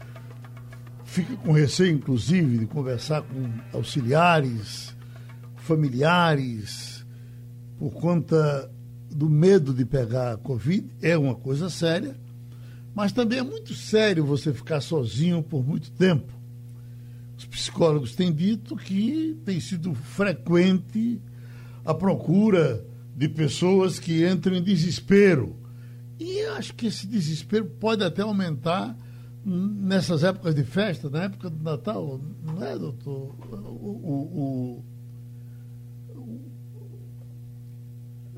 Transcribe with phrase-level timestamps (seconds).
[1.03, 4.95] fica com receio, inclusive, de conversar com auxiliares,
[5.61, 7.05] familiares,
[7.77, 8.69] por conta
[9.09, 12.15] do medo de pegar a Covid, é uma coisa séria,
[12.93, 16.31] mas também é muito sério você ficar sozinho por muito tempo.
[17.37, 21.21] Os psicólogos têm dito que tem sido frequente
[21.83, 25.55] a procura de pessoas que entram em desespero.
[26.19, 28.95] E acho que esse desespero pode até aumentar
[29.43, 33.35] nessas épocas de festa, na época do Natal, não é, doutor?
[33.51, 34.85] O, o,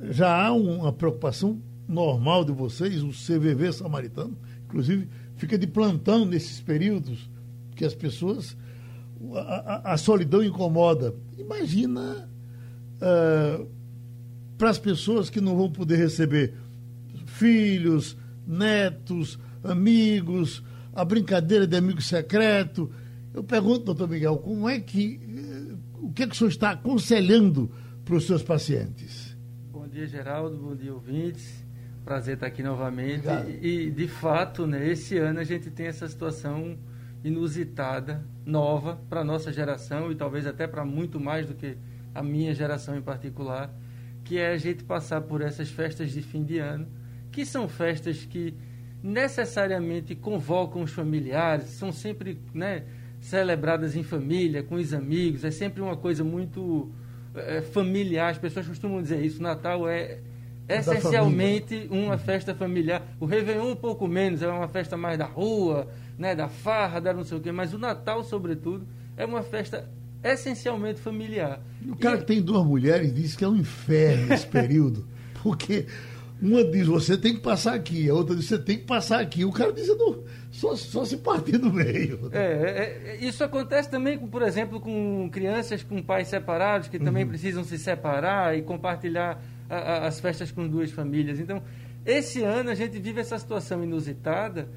[0.09, 6.59] já há uma preocupação normal de vocês, o CVV samaritano, inclusive, fica de plantão nesses
[6.59, 7.29] períodos
[7.75, 8.57] que as pessoas.
[9.35, 11.15] A, a, a solidão incomoda.
[11.37, 12.29] Imagina
[12.97, 13.67] uh,
[14.57, 16.53] para as pessoas que não vão poder receber
[17.25, 20.61] filhos, netos, amigos,
[20.93, 22.91] a brincadeira de amigo secreto.
[23.33, 25.19] Eu pergunto, doutor Miguel, como é que.
[26.01, 27.71] O que, é que o senhor está aconselhando
[28.03, 29.22] para os seus pacientes?
[29.94, 30.58] Bom dia, Geraldo.
[30.58, 31.63] Bom dia, ouvintes.
[32.03, 33.27] Prazer estar aqui novamente.
[33.61, 36.75] E, de fato, né, esse ano a gente tem essa situação
[37.23, 41.77] inusitada, nova para a nossa geração e talvez até para muito mais do que
[42.11, 43.71] a minha geração em particular,
[44.23, 46.88] que é a gente passar por essas festas de fim de ano,
[47.31, 48.55] que são festas que
[49.03, 52.83] necessariamente convocam os familiares, são sempre né,
[53.21, 56.91] celebradas em família, com os amigos, é sempre uma coisa muito
[57.36, 58.31] é, familiar.
[58.31, 59.39] As pessoas costumam dizer isso.
[59.39, 60.20] O Natal é
[60.67, 63.02] essencialmente uma festa familiar.
[63.20, 67.14] O Réveillon um pouco menos, é uma festa mais da rua, né, da farra, da
[67.14, 69.89] não sei o quê, mas o Natal, sobretudo, é uma festa
[70.23, 71.60] essencialmente familiar.
[71.82, 72.20] E o cara e...
[72.20, 75.05] que tem duas mulheres diz que é um inferno esse período,
[75.43, 75.86] porque
[76.43, 79.45] uma diz, você tem que passar aqui, a outra diz, você tem que passar aqui.
[79.45, 82.30] O cara diz, não, só, só se partir do meio.
[82.33, 86.99] É, é, é, isso acontece também, com, por exemplo, com crianças com pais separados, que
[86.99, 87.30] também uhum.
[87.30, 91.39] precisam se separar e compartilhar a, a, as festas com duas famílias.
[91.39, 91.64] Então,
[92.05, 94.67] esse ano a gente vive essa situação inusitada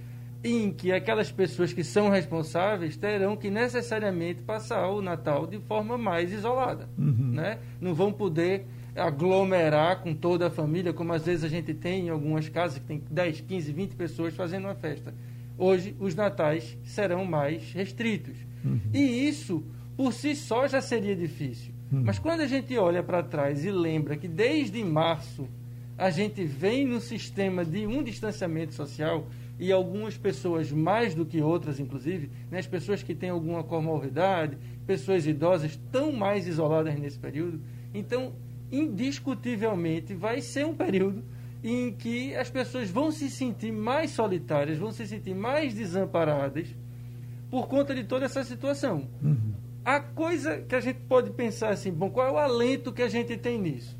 [0.44, 5.98] em que aquelas pessoas que são responsáveis terão que necessariamente passar o Natal de forma
[5.98, 6.88] mais isolada.
[6.96, 7.32] Uhum.
[7.32, 7.58] Né?
[7.80, 8.64] Não vão poder
[8.96, 12.84] aglomerar com toda a família, como às vezes a gente tem em algumas casas que
[12.84, 15.14] tem 10, 15, 20 pessoas fazendo uma festa.
[15.58, 18.36] Hoje, os natais serão mais restritos.
[18.64, 18.80] Uhum.
[18.92, 19.64] E isso,
[19.96, 21.72] por si só, já seria difícil.
[21.92, 22.02] Uhum.
[22.04, 25.48] Mas quando a gente olha para trás e lembra que desde março
[25.96, 29.26] a gente vem no sistema de um distanciamento social
[29.58, 34.58] e algumas pessoas mais do que outras, inclusive, né, as pessoas que têm alguma comorbidade,
[34.86, 37.60] pessoas idosas, estão mais isoladas nesse período.
[37.94, 38.34] Então,
[38.70, 41.24] indiscutivelmente vai ser um período
[41.62, 46.68] em que as pessoas vão se sentir mais solitárias, vão se sentir mais desamparadas
[47.50, 49.08] por conta de toda essa situação.
[49.22, 49.54] Uhum.
[49.84, 53.08] A coisa que a gente pode pensar assim, bom, qual é o alento que a
[53.08, 53.96] gente tem nisso?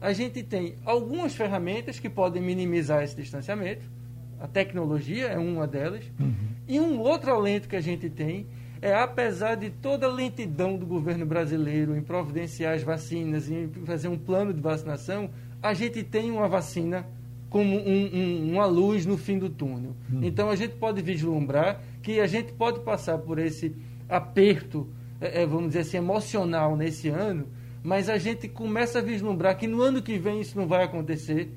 [0.00, 3.90] A gente tem algumas ferramentas que podem minimizar esse distanciamento,
[4.38, 6.34] a tecnologia é uma delas, uhum.
[6.68, 8.46] e um outro alento que a gente tem
[8.86, 14.06] é, apesar de toda a lentidão do governo brasileiro em providenciar as vacinas, em fazer
[14.06, 15.28] um plano de vacinação,
[15.60, 17.04] a gente tem uma vacina
[17.50, 19.96] como um, um, uma luz no fim do túnel.
[20.08, 20.20] Hum.
[20.22, 23.74] Então a gente pode vislumbrar que a gente pode passar por esse
[24.08, 24.88] aperto,
[25.20, 27.48] é, é, vamos dizer assim, emocional nesse ano,
[27.82, 31.50] mas a gente começa a vislumbrar que no ano que vem isso não vai acontecer,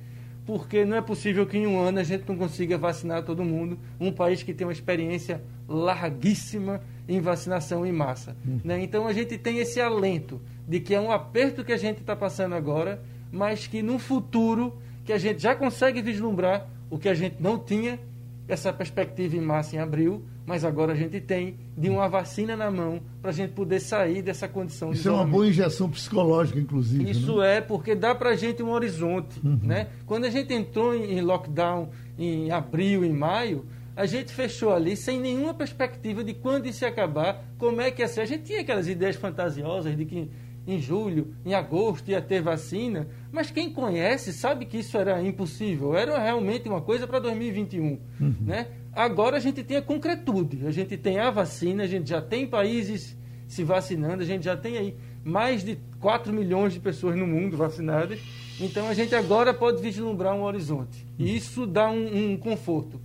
[0.48, 3.78] porque não é possível que em um ano a gente não consiga vacinar todo mundo,
[4.00, 8.38] um país que tem uma experiência larguíssima em vacinação em massa.
[8.48, 8.60] Hum.
[8.64, 8.84] Né?
[8.84, 12.16] Então a gente tem esse alento de que é um aperto que a gente está
[12.16, 13.02] passando agora,
[13.32, 17.58] mas que no futuro que a gente já consegue vislumbrar o que a gente não
[17.58, 18.00] tinha
[18.48, 22.72] essa perspectiva em massa em abril, mas agora a gente tem de uma vacina na
[22.72, 26.60] mão para a gente poder sair dessa condição Isso de é uma boa injeção psicológica,
[26.60, 27.10] inclusive.
[27.10, 27.58] Isso né?
[27.58, 29.40] é, porque dá para a gente um horizonte.
[29.44, 29.60] Uhum.
[29.62, 29.88] Né?
[30.08, 33.66] Quando a gente entrou em lockdown em abril, em maio,
[34.00, 38.02] a gente fechou ali sem nenhuma perspectiva de quando isso ia acabar, como é que
[38.02, 38.22] ia ser.
[38.22, 40.32] A gente tinha aquelas ideias fantasiosas de que
[40.66, 45.98] em julho, em agosto ia ter vacina, mas quem conhece sabe que isso era impossível,
[45.98, 48.00] era realmente uma coisa para 2021.
[48.22, 48.36] Uhum.
[48.40, 48.68] Né?
[48.94, 52.48] Agora a gente tem a concretude, a gente tem a vacina, a gente já tem
[52.48, 53.18] países
[53.50, 54.24] se vacinando.
[54.24, 58.18] A gente já tem aí mais de 4 milhões de pessoas no mundo vacinadas.
[58.62, 61.06] Então a gente agora pode vislumbrar um horizonte.
[61.18, 63.02] E isso dá um, um conforto.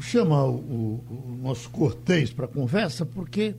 [0.00, 3.54] Chamar o, o, o nosso Cortês para conversa, porque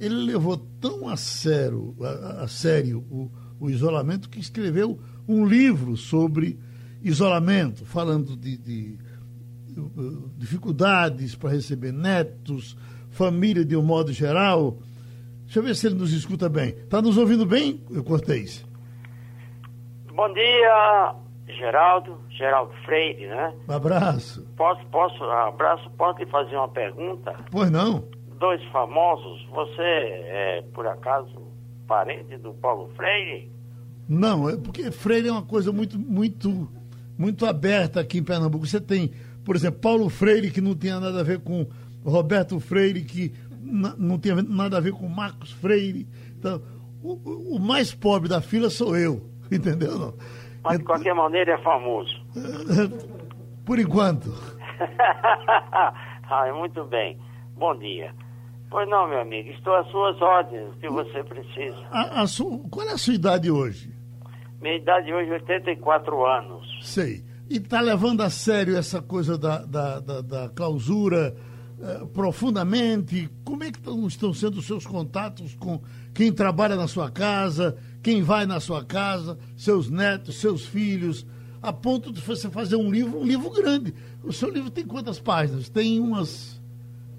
[0.00, 4.98] ele levou tão a sério, a, a sério o, o, isolamento que escreveu
[5.28, 6.58] um livro sobre
[7.02, 12.76] isolamento, falando de, de, de dificuldades para receber netos,
[13.10, 14.78] família de um modo geral.
[15.44, 16.70] Deixa eu ver se ele nos escuta bem.
[16.70, 18.64] Está nos ouvindo bem, Cortez?
[20.14, 21.14] Bom dia,
[21.46, 23.54] Geraldo, Geraldo Freire, né?
[23.68, 24.46] Um abraço.
[24.56, 27.34] Posso, posso, abraço, posso lhe fazer uma pergunta?
[27.50, 28.04] Pois não.
[28.38, 31.42] Dois famosos, você é, por acaso,
[31.86, 33.50] parente do Paulo Freire?
[34.08, 36.68] Não, é porque Freire é uma coisa muito, muito,
[37.16, 38.66] muito aberta aqui em Pernambuco.
[38.66, 39.12] Você tem,
[39.44, 41.66] por exemplo, Paulo Freire, que não tinha nada a ver com
[42.04, 43.32] Roberto Freire, que
[43.98, 46.06] não tinha nada a ver com Marcos Freire.
[46.38, 46.60] Então,
[47.02, 49.98] o, o mais pobre da fila sou eu, entendeu?
[49.98, 50.14] Não?
[50.64, 52.24] Mas de qualquer maneira é famoso.
[53.64, 54.30] Por enquanto.
[56.30, 57.18] ah, muito bem.
[57.56, 58.14] Bom dia.
[58.70, 61.78] Pois não, meu amigo, estou às suas ordens, o que você precisa.
[61.92, 62.26] A, a
[62.70, 63.94] qual é a sua idade hoje?
[64.60, 66.80] Minha idade hoje é 84 anos.
[66.82, 67.22] Sei.
[67.48, 71.36] E está levando a sério essa coisa da, da, da, da clausura
[71.80, 73.28] eh, profundamente?
[73.44, 75.80] Como é que estão, estão sendo os seus contatos com
[76.14, 81.26] quem trabalha na sua casa, quem vai na sua casa, seus netos, seus filhos,
[81.62, 83.94] a ponto de você fazer um livro, um livro grande.
[84.22, 85.70] O seu livro tem quantas páginas?
[85.70, 86.62] Tem umas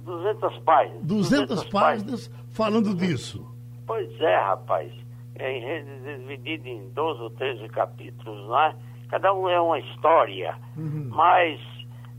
[0.03, 1.01] 200 páginas.
[1.01, 3.51] 200, 200 páginas, falando disso.
[3.87, 4.93] Pois é, rapaz.
[5.37, 5.83] É
[6.19, 8.75] dividido em 12 ou 13 capítulos, não é?
[9.09, 11.09] Cada um é uma história, uhum.
[11.09, 11.59] mas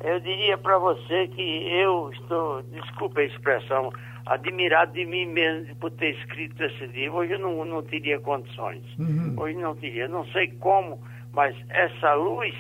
[0.05, 3.91] eu diria para você que eu estou, desculpe a expressão,
[4.27, 7.19] admirado de mim mesmo por ter escrito esse livro.
[7.19, 8.83] Hoje eu não, não teria condições.
[8.99, 9.35] Uhum.
[9.39, 10.09] Hoje não teria.
[10.09, 11.01] Não sei como,
[11.33, 12.55] mas essa luz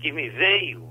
[0.00, 0.88] que me veio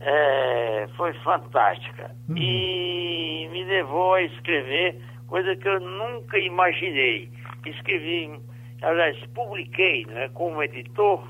[0.00, 2.14] é, foi fantástica.
[2.28, 2.36] Uhum.
[2.36, 7.30] E me levou a escrever coisa que eu nunca imaginei.
[7.64, 8.38] Escrevi,
[8.82, 11.26] aliás, publiquei né, como editor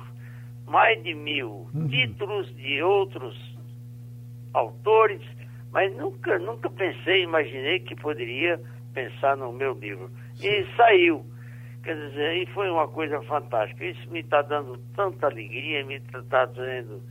[0.66, 1.88] mais de mil uhum.
[1.88, 3.56] títulos de outros
[4.52, 5.20] autores
[5.76, 8.58] mas nunca, nunca pensei, imaginei que poderia
[8.94, 10.10] pensar no meu livro.
[10.42, 11.22] E saiu.
[11.82, 13.84] Quer dizer, e foi uma coisa fantástica.
[13.84, 17.02] Isso me está dando tanta alegria, me está trazendo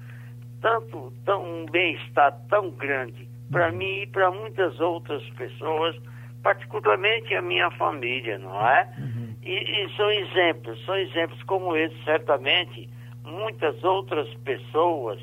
[0.63, 3.77] tanto, tão, um bem-estar tão grande para uhum.
[3.77, 5.95] mim e para muitas outras pessoas,
[6.41, 8.89] particularmente a minha família, não é?
[8.97, 9.35] Uhum.
[9.43, 12.89] E, e são exemplos, são exemplos como esse, certamente,
[13.23, 15.21] muitas outras pessoas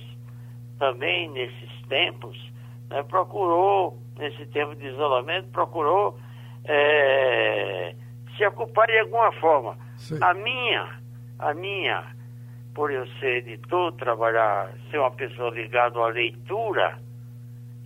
[0.78, 2.51] também nesses tempos
[2.92, 6.18] né, procurou, nesse tempo de isolamento, procurou
[6.64, 7.94] é,
[8.36, 9.76] se ocupar de alguma forma.
[9.96, 10.18] Sim.
[10.20, 11.00] A minha,
[11.38, 12.04] a minha,
[12.74, 16.98] por eu ser editor, trabalhar, ser uma pessoa ligada à leitura,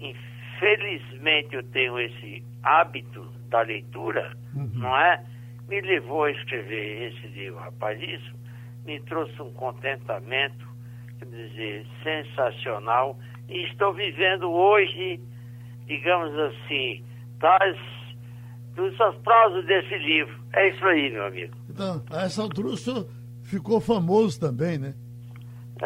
[0.01, 4.71] infelizmente eu tenho esse hábito da leitura, uhum.
[4.75, 5.23] não é?
[5.69, 8.01] Me levou a escrever esse livro, rapaz.
[8.01, 8.35] Isso
[8.85, 10.67] me trouxe um contentamento,
[11.19, 13.17] quer dizer, sensacional
[13.49, 15.21] estou vivendo hoje,
[15.87, 17.05] digamos assim,
[17.39, 17.77] das,
[18.75, 20.35] dos aplausos desse livro.
[20.55, 21.55] É isso aí, meu amigo.
[21.71, 23.07] Então, a essa altura o senhor
[23.43, 24.95] ficou famoso também, né?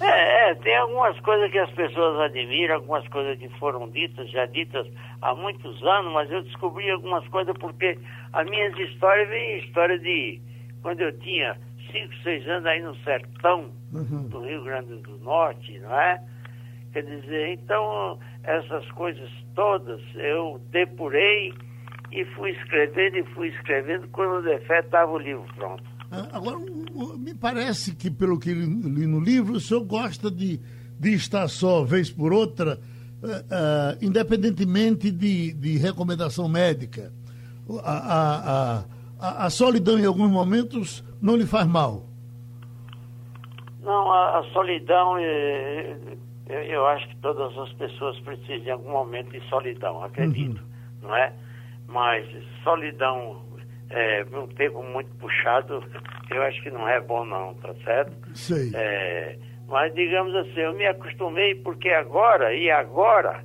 [0.00, 4.46] é, é, tem algumas coisas que as pessoas admiram, algumas coisas que foram ditas, já
[4.46, 4.86] ditas
[5.20, 7.98] há muitos anos, mas eu descobri algumas coisas porque
[8.32, 10.40] as minhas histórias vêm história de
[10.82, 11.56] quando eu tinha
[11.90, 14.28] 5, 6 anos aí no sertão uhum.
[14.28, 16.22] do Rio Grande do Norte, não é?
[16.92, 21.54] Quer dizer, então essas coisas todas eu depurei
[22.12, 25.82] e fui escrevendo e fui escrevendo quando de fé estava o livro pronto.
[26.10, 26.58] Ah, agora,
[27.18, 30.60] me parece que, pelo que li no livro, o senhor gosta de,
[31.00, 32.78] de estar só, vez por outra,
[33.22, 37.10] uh, uh, independentemente de, de recomendação médica.
[37.82, 38.84] A, a, a,
[39.22, 42.02] a solidão, em alguns momentos, não lhe faz mal?
[43.80, 45.96] Não, a, a solidão, é,
[46.48, 51.08] eu, eu, acho que todas as pessoas precisam em algum momento de solidão, acredito, uhum.
[51.08, 51.32] não é?
[51.88, 52.26] Mas
[52.64, 53.42] solidão
[53.90, 55.84] é, um tempo muito puxado,
[56.30, 58.12] eu acho que não é bom não, tá certo?
[58.34, 58.70] Sei.
[58.74, 59.36] É,
[59.68, 63.44] mas digamos assim, eu me acostumei porque agora, e agora,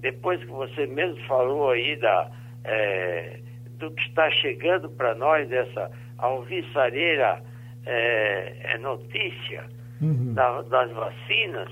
[0.00, 2.30] depois que você mesmo falou aí da,
[2.64, 3.40] é,
[3.78, 7.42] do que está chegando para nós, dessa alvissareira
[7.84, 9.64] é, é notícia
[10.00, 10.34] uhum.
[10.34, 11.70] da, das vacinas,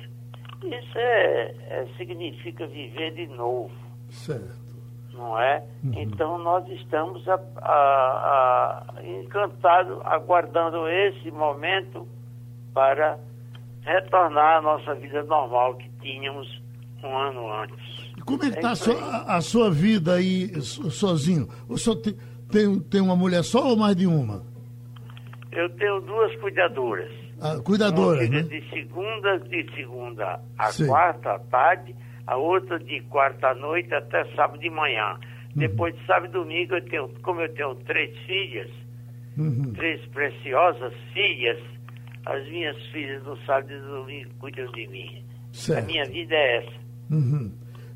[0.63, 3.71] isso é, é, significa viver de novo.
[4.11, 4.65] Certo.
[5.13, 5.65] não é?
[5.83, 5.93] Uhum.
[5.97, 12.07] Então nós estamos a, a, a, encantados, aguardando esse momento
[12.73, 13.19] para
[13.83, 16.63] retornar à nossa vida normal que tínhamos
[17.03, 18.04] um ano antes.
[18.25, 21.49] Como é que está é a, a, sua vida aí sozinho?
[21.69, 22.17] O senhor tem,
[22.51, 24.43] tem, tem uma mulher só ou mais de uma?
[25.53, 27.11] Eu tenho duas cuidadoras.
[27.41, 28.43] Ah, cuidadoras, né?
[28.43, 30.87] De segunda, de segunda a Sim.
[30.87, 31.95] quarta à tarde,
[32.27, 35.15] a outra de quarta à noite até sábado de manhã.
[35.55, 35.61] Uhum.
[35.61, 38.71] Depois de sábado e domingo, eu tenho, como eu tenho três filhas,
[39.37, 39.73] uhum.
[39.75, 41.61] três preciosas filhas,
[42.27, 45.25] as minhas filhas no sábado e domingo cuidam de mim.
[45.53, 45.85] Certo.
[45.85, 46.85] A minha vida é essa.
[47.11, 47.53] Uhum.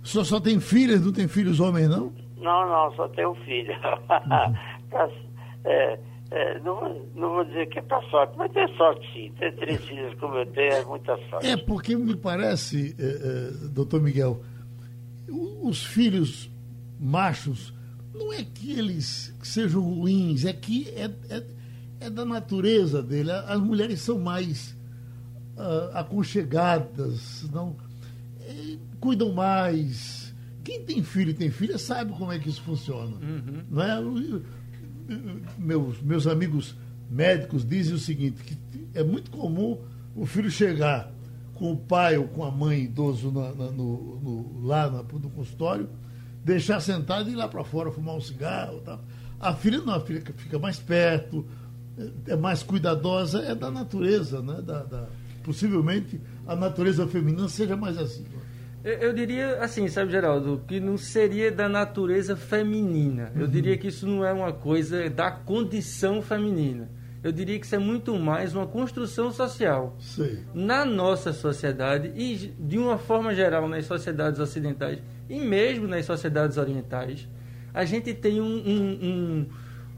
[0.08, 2.10] O senhor só tem filhas, não tem filhos homens, não?
[2.38, 3.78] Não, não, só tenho filha.
[4.08, 4.56] Uhum.
[5.70, 5.98] é,
[6.30, 9.30] é, não, não vou dizer que é para sorte, mas é sorte sim.
[9.38, 11.46] Ter três filhos como eu tenho é muita sorte.
[11.46, 14.40] É, porque me parece, é, é, doutor Miguel,
[15.62, 16.50] os filhos
[16.98, 17.74] machos,
[18.14, 21.44] não é que eles sejam ruins, é que é, é,
[22.00, 23.30] é da natureza dele.
[23.30, 24.74] As mulheres são mais
[25.54, 27.76] uh, aconchegadas, não,
[29.00, 30.34] cuidam mais.
[30.64, 33.16] Quem tem filho e tem filha sabe como é que isso funciona.
[33.16, 33.62] Uhum.
[33.70, 34.00] Não é?
[35.58, 36.76] meus, meus amigos
[37.10, 38.56] médicos dizem o seguinte, que
[38.94, 39.78] é muito comum
[40.14, 41.10] o filho chegar
[41.54, 45.30] com o pai ou com a mãe idoso na, na, no, no, lá no, no
[45.30, 45.88] consultório,
[46.44, 48.80] deixar sentado e ir lá para fora fumar um cigarro.
[48.84, 49.00] Tal.
[49.40, 51.44] A filha não, a filha fica mais perto,
[52.26, 54.60] é, é mais cuidadosa, é da natureza, né?
[54.62, 55.08] Da, da,
[55.42, 58.24] possivelmente a natureza feminina seja mais assim.
[58.84, 63.32] Eu, diria assim, sabe, Geraldo, que não seria da natureza feminina.
[63.34, 63.50] Eu uhum.
[63.50, 66.88] diria que isso não é uma coisa da condição feminina.
[67.22, 69.96] Eu diria que isso é muito mais uma construção social.
[69.98, 70.38] Sim.
[70.54, 76.56] Na nossa sociedade e, de uma forma geral, nas sociedades ocidentais e mesmo nas sociedades
[76.56, 77.28] orientais,
[77.74, 79.46] a gente tem um, um, um,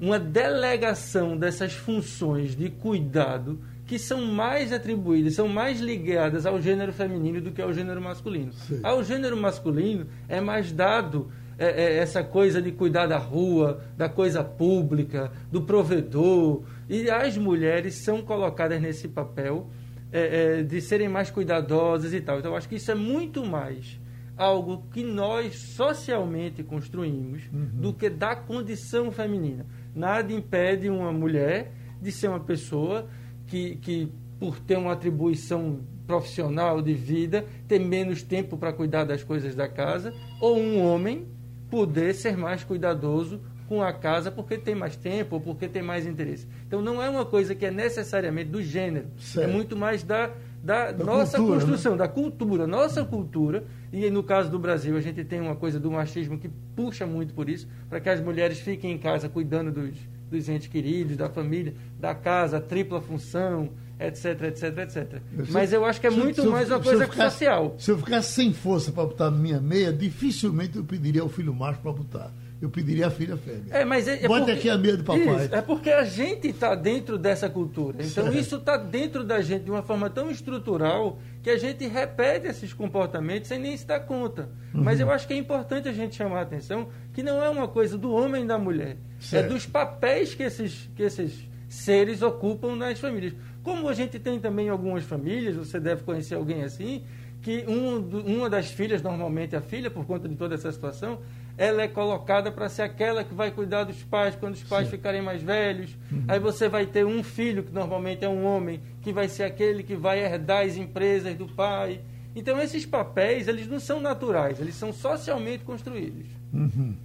[0.00, 6.92] uma delegação dessas funções de cuidado que são mais atribuídas, são mais ligadas ao gênero
[6.92, 8.52] feminino do que ao gênero masculino.
[8.52, 8.78] Sim.
[8.84, 11.28] Ao gênero masculino é mais dado
[11.58, 16.62] é, é, essa coisa de cuidar da rua, da coisa pública, do provedor.
[16.88, 19.68] E as mulheres são colocadas nesse papel
[20.12, 22.38] é, é de serem mais cuidadosas e tal.
[22.38, 23.98] Então, eu acho que isso é muito mais
[24.36, 27.70] algo que nós socialmente construímos uhum.
[27.74, 29.66] do que da condição feminina.
[29.92, 33.08] Nada impede uma mulher de ser uma pessoa
[33.50, 39.22] que, que por ter uma atribuição profissional de vida, ter menos tempo para cuidar das
[39.22, 41.26] coisas da casa, ou um homem
[41.68, 46.06] poder ser mais cuidadoso com a casa porque tem mais tempo ou porque tem mais
[46.06, 46.48] interesse.
[46.66, 49.48] Então não é uma coisa que é necessariamente do gênero, é certo.
[49.48, 50.30] é muito mais da,
[50.62, 51.60] da, da nossa cultura, né?
[51.60, 51.98] construção, né?
[51.98, 53.64] da cultura, nossa cultura.
[53.92, 57.34] E no caso do Brasil, a gente tem uma coisa do machismo que puxa muito
[57.34, 59.96] por isso, para que as mulheres fiquem em casa cuidando dos,
[60.30, 65.22] dos entes queridos, da família, da casa, a tripla função, etc, etc, etc.
[65.50, 67.74] Mas eu acho que é muito eu, mais uma coisa ficar, social.
[67.78, 71.80] Se eu ficasse sem força para botar minha meia, dificilmente eu pediria ao filho macho
[71.80, 72.32] para botar.
[72.60, 73.64] Eu pediria a filha fêmea.
[73.70, 75.46] É, mas é, é Bote porque, aqui a meia do papai.
[75.46, 77.96] Isso, é porque a gente está dentro dessa cultura.
[78.00, 78.38] Então certo.
[78.38, 82.72] isso está dentro da gente de uma forma tão estrutural que a gente repete esses
[82.72, 84.50] comportamentos sem nem se dar conta.
[84.74, 84.82] Uhum.
[84.82, 87.66] Mas eu acho que é importante a gente chamar a atenção que não é uma
[87.66, 88.96] coisa do homem e da mulher.
[89.18, 89.46] É certo.
[89.46, 93.34] É dos papéis que esses, que esses seres ocupam nas famílias.
[93.62, 97.04] Como a gente tem também algumas famílias, você deve conhecer alguém assim,
[97.40, 101.20] que um, uma das filhas, normalmente a filha, por conta de toda essa situação,
[101.60, 104.92] ela é colocada para ser aquela que vai cuidar dos pais quando os pais Sim.
[104.92, 105.94] ficarem mais velhos.
[106.10, 106.24] Uhum.
[106.26, 109.82] Aí você vai ter um filho, que normalmente é um homem, que vai ser aquele
[109.82, 112.00] que vai herdar as empresas do pai.
[112.34, 116.26] Então esses papéis, eles não são naturais, eles são socialmente construídos.
[116.50, 116.96] Uhum.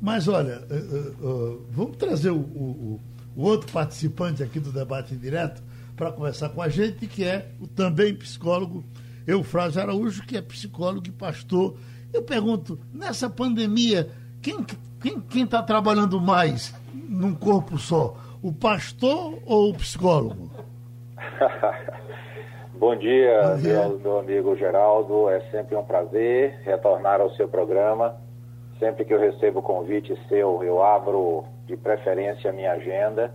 [0.00, 3.00] Mas olha, uh, uh, vamos trazer o, o,
[3.36, 5.62] o, outro participante aqui do debate direto
[5.94, 8.82] para conversar com a gente, que é o também psicólogo
[9.26, 11.76] Eufrásio Araújo, que é psicólogo e pastor.
[12.12, 14.08] Eu pergunto, nessa pandemia,
[14.42, 14.64] quem
[15.00, 20.50] quem quem está trabalhando mais num corpo só, o pastor ou o psicólogo?
[22.74, 23.88] Bom dia, Bom dia.
[23.88, 25.28] Meu, meu amigo Geraldo.
[25.28, 28.16] É sempre um prazer retornar ao seu programa
[28.80, 33.30] Sempre que eu recebo o convite seu, eu abro de preferência a minha agenda.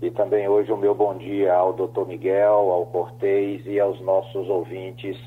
[0.00, 4.48] E também hoje o meu bom dia ao doutor Miguel, ao Cortez e aos nossos
[4.48, 5.18] ouvintes.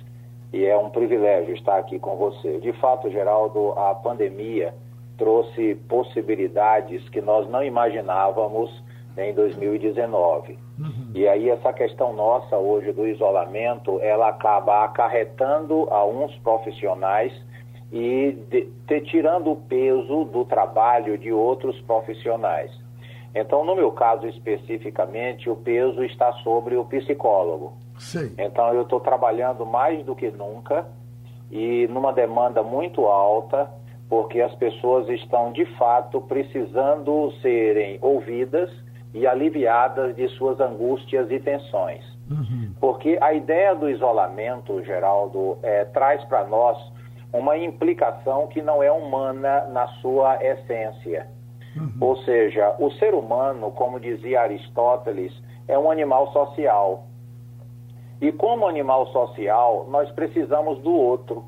[0.53, 2.59] E é um privilégio estar aqui com você.
[2.59, 4.73] De fato, Geraldo, a pandemia
[5.17, 8.69] trouxe possibilidades que nós não imaginávamos
[9.17, 10.57] em 2019.
[10.79, 11.11] Uhum.
[11.13, 17.31] E aí essa questão nossa hoje do isolamento, ela acaba acarretando a uns profissionais
[17.91, 22.71] e de, de, tirando o peso do trabalho de outros profissionais.
[23.33, 27.73] Então, no meu caso especificamente, o peso está sobre o psicólogo.
[28.01, 28.33] Sim.
[28.37, 30.87] Então, eu estou trabalhando mais do que nunca
[31.51, 33.69] e numa demanda muito alta,
[34.09, 38.69] porque as pessoas estão de fato precisando serem ouvidas
[39.13, 42.03] e aliviadas de suas angústias e tensões.
[42.29, 42.73] Uhum.
[42.79, 46.77] Porque a ideia do isolamento, Geraldo, é, traz para nós
[47.31, 51.27] uma implicação que não é humana na sua essência.
[51.75, 51.91] Uhum.
[52.01, 55.31] Ou seja, o ser humano, como dizia Aristóteles,
[55.67, 57.05] é um animal social.
[58.21, 61.43] E como animal social, nós precisamos do outro,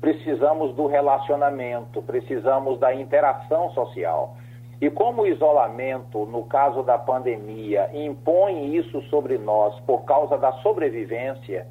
[0.00, 4.36] precisamos do relacionamento, precisamos da interação social.
[4.80, 10.52] E como o isolamento, no caso da pandemia, impõe isso sobre nós por causa da
[10.54, 11.66] sobrevivência,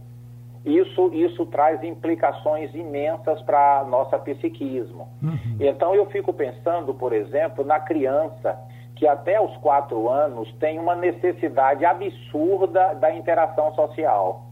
[0.66, 5.08] isso, isso traz implicações imensas para nossa psiquismo.
[5.22, 5.58] Uhum.
[5.60, 8.58] Então eu fico pensando, por exemplo, na criança
[9.04, 14.46] que até os quatro anos tem uma necessidade absurda da interação social.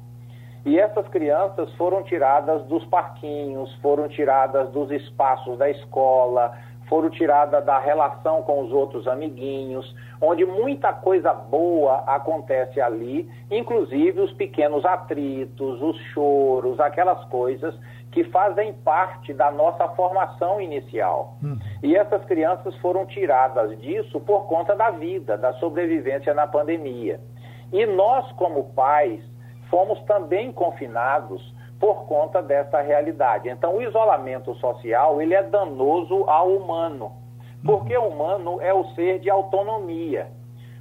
[0.65, 6.51] E essas crianças foram tiradas dos parquinhos, foram tiradas dos espaços da escola,
[6.89, 14.19] foram tiradas da relação com os outros amiguinhos, onde muita coisa boa acontece ali, inclusive
[14.19, 17.73] os pequenos atritos, os choros, aquelas coisas
[18.11, 21.37] que fazem parte da nossa formação inicial.
[21.41, 21.57] Hum.
[21.81, 27.19] E essas crianças foram tiradas disso por conta da vida, da sobrevivência na pandemia.
[27.71, 29.21] E nós, como pais,
[29.69, 31.41] fomos também confinados
[31.79, 33.49] por conta dessa realidade.
[33.49, 37.13] Então, o isolamento social ele é danoso ao humano,
[37.65, 40.27] porque o humano é o ser de autonomia.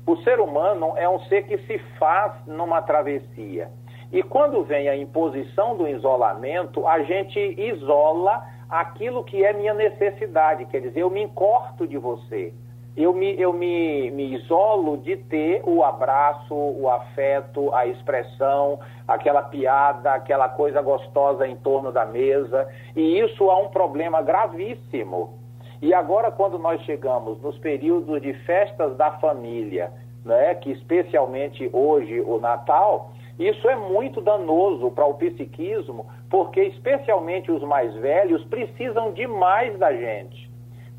[0.07, 3.71] O ser humano é um ser que se faz numa travessia.
[4.13, 10.65] E quando vem a imposição do isolamento, a gente isola aquilo que é minha necessidade,
[10.67, 12.53] quer dizer, eu me encorto de você
[12.97, 19.43] eu me, eu me, me isolo de ter o abraço, o afeto, a expressão, aquela
[19.43, 22.69] piada, aquela coisa gostosa em torno da mesa.
[22.97, 25.39] E isso é um problema gravíssimo.
[25.81, 29.93] E agora, quando nós chegamos nos períodos de festas da família,
[30.25, 37.51] né, que especialmente hoje o Natal, isso é muito danoso para o psiquismo, porque especialmente
[37.51, 40.51] os mais velhos precisam demais da gente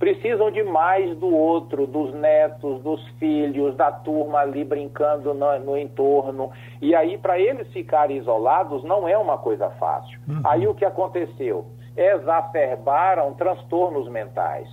[0.01, 5.77] precisam de mais do outro, dos netos, dos filhos, da turma ali brincando no, no
[5.77, 6.49] entorno.
[6.81, 10.19] E aí, para eles ficarem isolados, não é uma coisa fácil.
[10.27, 10.41] Uhum.
[10.43, 11.67] Aí o que aconteceu?
[11.95, 14.67] Exacerbaram transtornos mentais.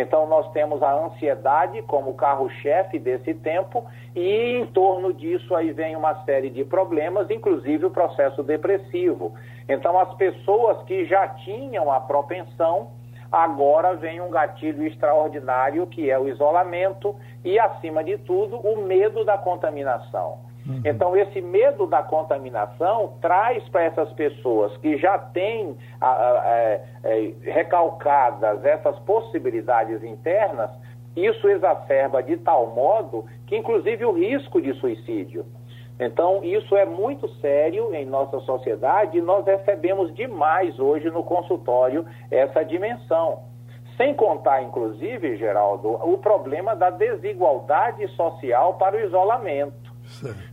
[0.00, 3.84] Então, nós temos a ansiedade como carro-chefe desse tempo,
[4.14, 9.34] e em torno disso aí vem uma série de problemas, inclusive o processo depressivo.
[9.68, 12.88] Então, as pessoas que já tinham a propensão
[13.30, 19.24] Agora vem um gatilho extraordinário que é o isolamento e, acima de tudo, o medo
[19.24, 20.49] da contaminação.
[20.70, 20.82] Uhum.
[20.84, 26.56] Então, esse medo da contaminação traz para essas pessoas que já têm a, a, a,
[26.56, 30.70] é, é, recalcadas essas possibilidades internas,
[31.16, 35.44] isso exacerba de tal modo que, inclusive, o risco de suicídio.
[35.98, 42.06] Então, isso é muito sério em nossa sociedade e nós recebemos demais hoje no consultório
[42.30, 43.40] essa dimensão.
[43.96, 49.89] Sem contar, inclusive, Geraldo, o problema da desigualdade social para o isolamento.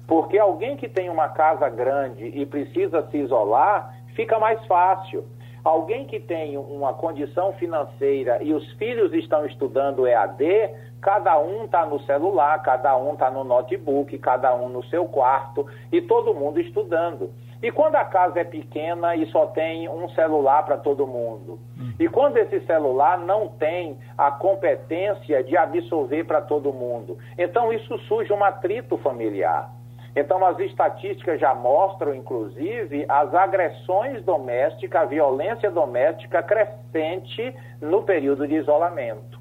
[0.07, 5.25] Porque alguém que tem uma casa grande e precisa se isolar, fica mais fácil.
[5.63, 11.85] Alguém que tem uma condição financeira e os filhos estão estudando EAD, Cada um está
[11.85, 16.59] no celular, cada um está no notebook, cada um no seu quarto e todo mundo
[16.59, 17.31] estudando.
[17.61, 21.59] E quando a casa é pequena e só tem um celular para todo mundo?
[21.99, 27.17] E quando esse celular não tem a competência de absorver para todo mundo?
[27.37, 29.71] Então isso surge um atrito familiar.
[30.15, 38.47] Então as estatísticas já mostram, inclusive, as agressões domésticas, a violência doméstica crescente no período
[38.47, 39.37] de isolamento.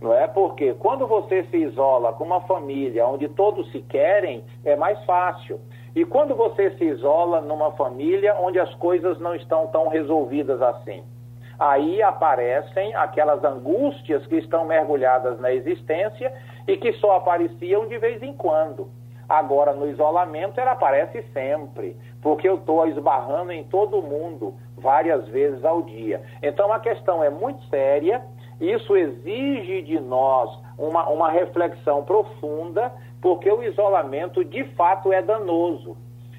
[0.00, 4.76] Não é porque quando você se isola com uma família onde todos se querem, é
[4.76, 5.60] mais fácil.
[5.98, 11.02] E quando você se isola numa família onde as coisas não estão tão resolvidas assim,
[11.58, 16.32] aí aparecem aquelas angústias que estão mergulhadas na existência
[16.68, 18.88] e que só apareciam de vez em quando.
[19.28, 25.64] Agora, no isolamento, ela aparece sempre, porque eu estou esbarrando em todo mundo várias vezes
[25.64, 26.22] ao dia.
[26.40, 28.22] Então, a questão é muito séria
[28.60, 35.96] isso exige de nós uma, uma reflexão profunda, porque o isolamento de fato é danoso.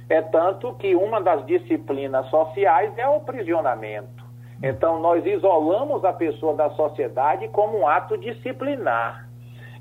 [0.09, 4.19] É tanto que uma das disciplinas sociais é o prisionamento.
[4.61, 9.29] Então, nós isolamos a pessoa da sociedade como um ato disciplinar.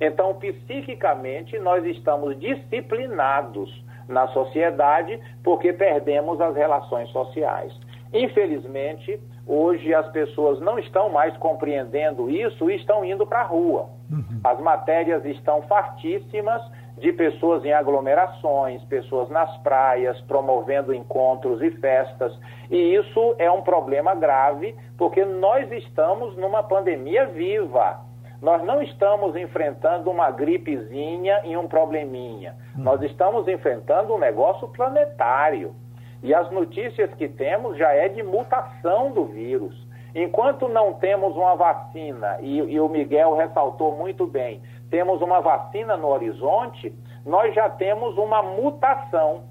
[0.01, 7.73] Então, psiquicamente, nós estamos disciplinados na sociedade porque perdemos as relações sociais.
[8.13, 13.91] Infelizmente, hoje as pessoas não estão mais compreendendo isso e estão indo para a rua.
[14.11, 14.41] Uhum.
[14.45, 16.63] As matérias estão fartíssimas
[16.99, 22.37] de pessoas em aglomerações, pessoas nas praias, promovendo encontros e festas.
[22.71, 28.01] E isso é um problema grave, porque nós estamos numa pandemia viva.
[28.41, 32.55] Nós não estamos enfrentando uma gripezinha e um probleminha.
[32.77, 32.83] Hum.
[32.83, 35.75] Nós estamos enfrentando um negócio planetário.
[36.23, 39.89] E as notícias que temos já é de mutação do vírus.
[40.15, 45.97] Enquanto não temos uma vacina, e, e o Miguel ressaltou muito bem, temos uma vacina
[45.97, 49.45] no horizonte, nós já temos uma mutação,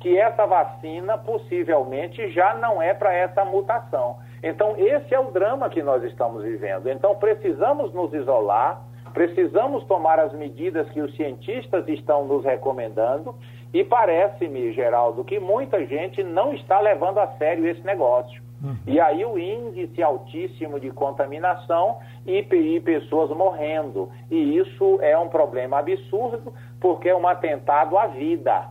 [0.00, 4.16] que essa vacina possivelmente já não é para essa mutação.
[4.42, 6.88] Então, esse é o drama que nós estamos vivendo.
[6.88, 13.34] Então, precisamos nos isolar, precisamos tomar as medidas que os cientistas estão nos recomendando,
[13.72, 18.42] e parece-me, Geraldo, que muita gente não está levando a sério esse negócio.
[18.62, 18.76] Uhum.
[18.86, 24.10] E aí o índice altíssimo de contaminação e, e pessoas morrendo.
[24.30, 28.68] E isso é um problema absurdo, porque é um atentado à vida.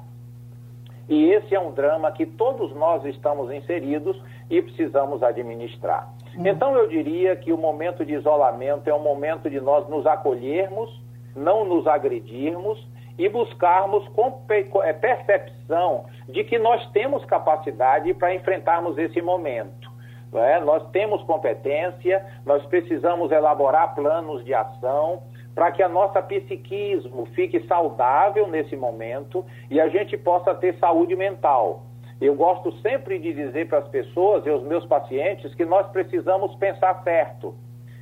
[1.07, 6.13] E esse é um drama que todos nós estamos inseridos e precisamos administrar.
[6.35, 6.45] Uhum.
[6.45, 10.89] Então eu diria que o momento de isolamento é um momento de nós nos acolhermos,
[11.35, 12.79] não nos agredirmos
[13.19, 14.09] e buscarmos
[14.83, 19.91] é, percepção de que nós temos capacidade para enfrentarmos esse momento.
[20.33, 20.59] É?
[20.61, 25.21] Nós temos competência, nós precisamos elaborar planos de ação
[25.53, 31.15] para que a nossa psiquismo fique saudável nesse momento e a gente possa ter saúde
[31.15, 31.83] mental.
[32.21, 36.55] Eu gosto sempre de dizer para as pessoas e aos meus pacientes que nós precisamos
[36.55, 37.55] pensar certo.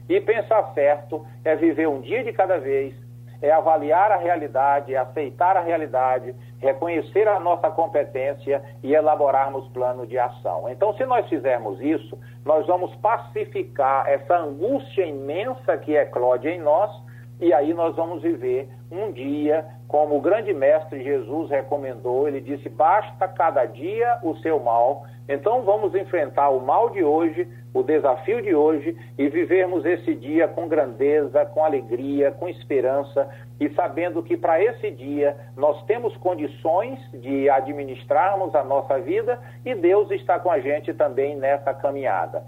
[0.09, 2.93] E pensar certo é viver um dia de cada vez,
[3.41, 10.07] é avaliar a realidade, é aceitar a realidade, reconhecer a nossa competência e elaborarmos plano
[10.07, 10.69] de ação.
[10.69, 16.91] Então, se nós fizermos isso, nós vamos pacificar essa angústia imensa que eclode em nós
[17.39, 22.67] e aí nós vamos viver um dia como o grande mestre Jesus recomendou, ele disse:
[22.67, 25.05] basta cada dia o seu mal.
[25.29, 30.47] Então vamos enfrentar o mal de hoje, o desafio de hoje e vivermos esse dia
[30.47, 36.99] com grandeza, com alegria, com esperança e sabendo que para esse dia nós temos condições
[37.11, 42.43] de administrarmos a nossa vida e Deus está com a gente também nessa caminhada.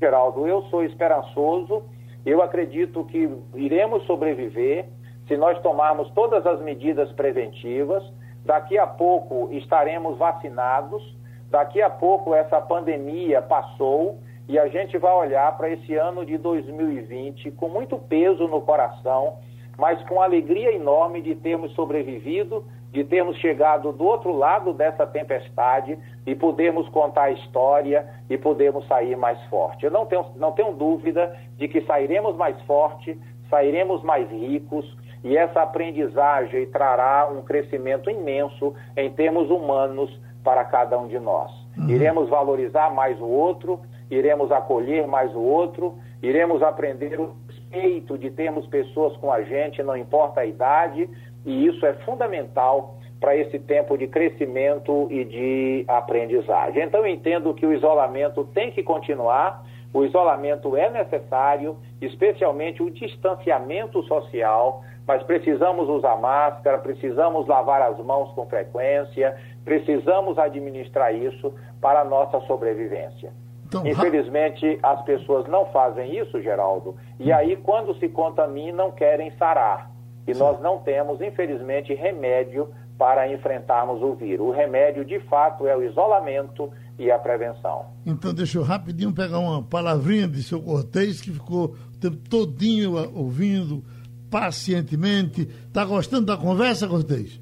[0.00, 1.82] Geraldo, eu sou esperançoso,
[2.24, 4.86] eu acredito que iremos sobreviver
[5.26, 8.02] se nós tomarmos todas as medidas preventivas,
[8.44, 11.02] daqui a pouco estaremos vacinados,
[11.50, 16.36] daqui a pouco essa pandemia passou e a gente vai olhar para esse ano de
[16.36, 19.38] 2020 com muito peso no coração,
[19.78, 25.98] mas com alegria enorme de termos sobrevivido, de termos chegado do outro lado dessa tempestade
[26.26, 29.84] e podermos contar a história e podermos sair mais forte.
[29.84, 35.36] Eu não tenho, não tenho dúvida de que sairemos mais forte, sairemos mais ricos, e
[35.36, 40.10] essa aprendizagem trará um crescimento imenso em termos humanos
[40.42, 41.50] para cada um de nós.
[41.78, 41.88] Uhum.
[41.88, 43.80] Iremos valorizar mais o outro,
[44.10, 47.34] iremos acolher mais o outro, iremos aprender o
[47.72, 51.08] respeito de termos pessoas com a gente, não importa a idade,
[51.44, 56.82] e isso é fundamental para esse tempo de crescimento e de aprendizagem.
[56.82, 62.90] Então, eu entendo que o isolamento tem que continuar, o isolamento é necessário, especialmente o
[62.90, 71.52] distanciamento social mas precisamos usar máscara, precisamos lavar as mãos com frequência, precisamos administrar isso
[71.80, 73.32] para a nossa sobrevivência.
[73.72, 79.90] Então, Infelizmente, as pessoas não fazem isso, Geraldo, e aí, quando se contaminam, querem sarar.
[80.26, 80.40] E Sim.
[80.40, 84.46] nós não temos, infelizmente, remédio para enfrentarmos o vírus.
[84.46, 87.86] O remédio, de fato, é o isolamento e a prevenção.
[88.04, 92.92] Então, deixa eu rapidinho pegar uma palavrinha de seu Cortez, que ficou o tempo todinho
[93.16, 93.82] ouvindo
[94.30, 95.42] pacientemente.
[95.42, 97.40] Está gostando da conversa, Cortez?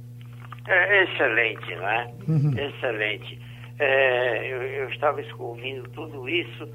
[0.69, 2.15] É, excelente, não é?
[2.29, 2.53] Uhum.
[2.57, 3.50] Excelente.
[3.81, 6.69] É, eu, eu, estava ouvindo tudo isso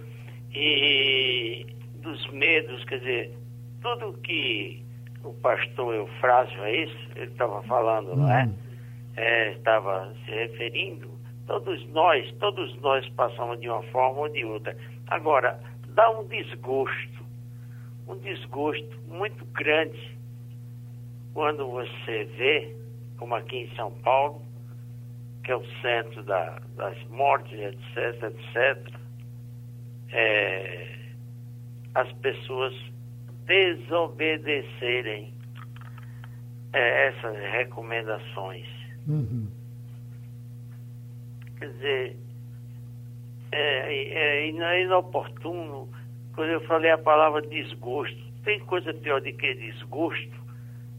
[0.52, 1.66] e
[2.02, 3.38] dos medos, quer dizer,
[3.82, 4.84] tudo que
[5.24, 7.10] o pastor Eufrásio, é isso?
[7.16, 8.18] Ele estava falando, uhum.
[8.18, 8.44] não é?
[8.44, 8.56] Uhum.
[9.18, 9.52] é?
[9.54, 11.10] Estava se referindo.
[11.48, 14.76] Todos nós, todos nós passamos de uma forma ou de outra.
[15.08, 17.16] Agora, dá um desgosto
[18.08, 20.18] um desgosto muito grande
[21.34, 22.76] quando você vê,
[23.18, 24.42] como aqui em São Paulo,
[25.46, 28.94] que é o centro da, das mortes, etc, etc,
[30.12, 30.98] é,
[31.94, 32.74] as pessoas
[33.46, 35.32] desobedecerem
[36.74, 38.68] é, essas recomendações.
[39.08, 39.48] Uhum.
[41.60, 42.18] Quer dizer,
[43.52, 45.88] é, é, é inoportuno,
[46.34, 50.45] quando eu falei a palavra desgosto, tem coisa pior do que desgosto,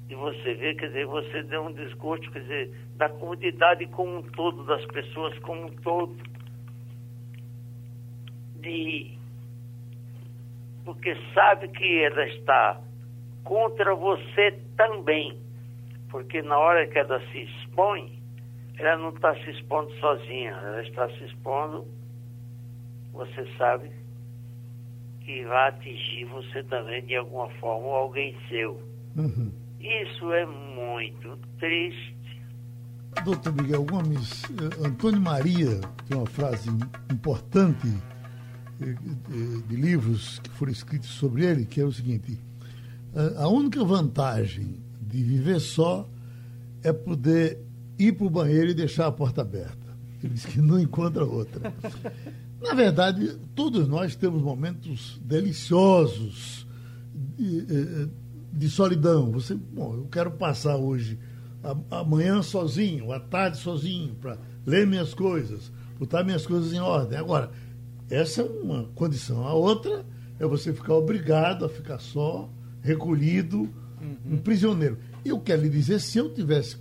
[0.07, 4.23] de você ver, quer dizer, você deu um desgosto, quer dizer, da comunidade como um
[4.23, 6.17] todo, das pessoas como um todo.
[8.61, 9.19] De,
[10.85, 12.81] porque sabe que ela está
[13.43, 15.41] contra você também.
[16.09, 18.17] Porque na hora que ela se expõe,
[18.79, 21.85] ela não está se expondo sozinha, ela está se expondo,
[23.13, 23.91] você sabe,
[25.23, 28.81] que vai atingir você também de alguma forma, ou alguém seu.
[29.17, 29.66] Uhum.
[29.87, 32.17] Isso é muito triste.
[33.25, 36.69] Doutor Miguel Gomes, eh, Antônio Maria tem uma frase
[37.11, 37.87] importante
[38.81, 38.95] eh,
[39.69, 42.37] de livros que foram escritos sobre ele, que é o seguinte:
[43.39, 46.09] a única vantagem de viver só
[46.83, 47.59] é poder
[47.97, 49.97] ir para o banheiro e deixar a porta aberta.
[50.23, 51.73] Ele diz que não encontra outra.
[52.61, 56.67] Na verdade, todos nós temos momentos deliciosos
[58.57, 59.31] de, solidão.
[59.33, 61.19] Você, bom, eu quero passar hoje,
[61.91, 67.19] amanhã sozinho, à tarde sozinho, para ler minhas coisas, botar minhas coisas em ordem.
[67.19, 67.51] Agora,
[68.11, 69.47] essa é uma condição.
[69.47, 70.05] A outra
[70.39, 72.49] é você ficar obrigado a ficar só,
[72.83, 73.69] recolhido,
[74.01, 74.35] uhum.
[74.35, 74.99] um prisioneiro.
[75.25, 76.77] Eu quero lhe dizer, se eu tivesse.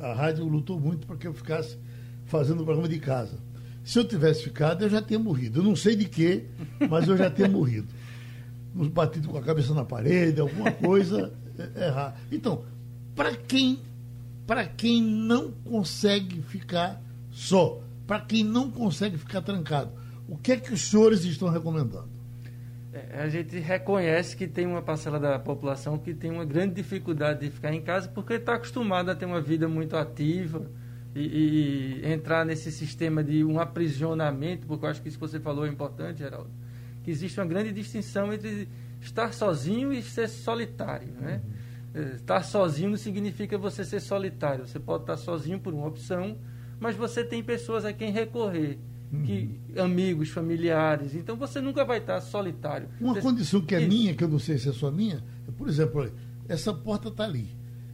[0.00, 1.78] A rádio lutou muito para que eu ficasse
[2.24, 3.38] fazendo o programa de casa.
[3.84, 5.60] Se eu tivesse ficado, eu já teria morrido.
[5.60, 6.46] Eu não sei de quê,
[6.88, 7.88] mas eu já teria morrido.
[8.74, 11.32] Batido com a cabeça na parede, alguma coisa
[11.76, 12.16] errar.
[12.30, 12.64] Então,
[13.14, 13.80] para quem,
[14.46, 19.92] para quem não consegue ficar só, para quem não consegue ficar trancado,
[20.28, 22.08] o que é que os senhores estão recomendando?
[22.92, 27.40] É, a gente reconhece que tem uma parcela da população que tem uma grande dificuldade
[27.40, 30.70] de ficar em casa porque está acostumada a ter uma vida muito ativa,
[31.14, 35.38] e, e, entrar nesse sistema de um aprisionamento, porque eu acho que isso que você
[35.38, 36.50] falou é importante, Geraldo,
[37.02, 38.68] que existe uma grande distinção entre
[39.00, 41.40] estar sozinho e ser solitário, né?
[41.94, 42.02] Uhum.
[42.02, 44.66] É, estar sozinho não significa você ser solitário.
[44.66, 46.38] Você pode estar sozinho por uma opção,
[46.80, 48.78] mas você tem pessoas a quem recorrer,
[49.12, 49.22] uhum.
[49.22, 51.14] que amigos, familiares.
[51.14, 52.88] Então você nunca vai estar solitário.
[53.00, 53.20] Uma você...
[53.20, 53.88] condição que é Isso.
[53.88, 56.10] minha, que eu não sei se é só minha, é, por exemplo,
[56.48, 57.48] essa porta está ali.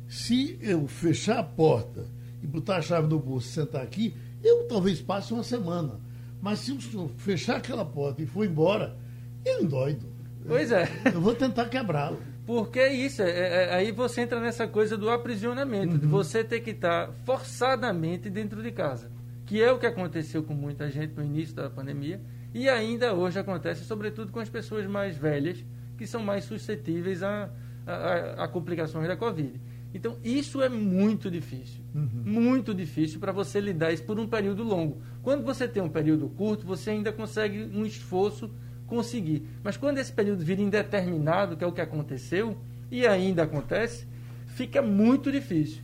[0.08, 2.06] Se eu fechar a porta
[2.42, 6.00] e botar a chave no bolso e sentar aqui, eu talvez passe uma semana.
[6.40, 8.96] Mas se eu fechar aquela porta e for embora,
[9.44, 10.06] eu endoido.
[10.46, 10.88] Pois é.
[11.12, 12.18] Eu vou tentar quebrá-lo.
[12.46, 15.98] Porque é isso, é, é, aí você entra nessa coisa do aprisionamento, uhum.
[15.98, 19.10] de você ter que estar forçadamente dentro de casa.
[19.44, 22.20] Que é o que aconteceu com muita gente no início da pandemia
[22.54, 25.62] e ainda hoje acontece, sobretudo com as pessoas mais velhas,
[25.98, 27.50] que são mais suscetíveis a,
[27.86, 29.60] a, a complicações da Covid.
[29.92, 31.80] Então, isso é muito difícil.
[31.94, 32.22] Uhum.
[32.24, 35.00] Muito difícil para você lidar isso por um período longo.
[35.22, 38.50] Quando você tem um período curto, você ainda consegue um esforço
[38.86, 39.46] conseguir.
[39.62, 42.56] Mas quando esse período vira indeterminado, que é o que aconteceu,
[42.90, 44.06] e ainda acontece,
[44.46, 45.82] fica muito difícil.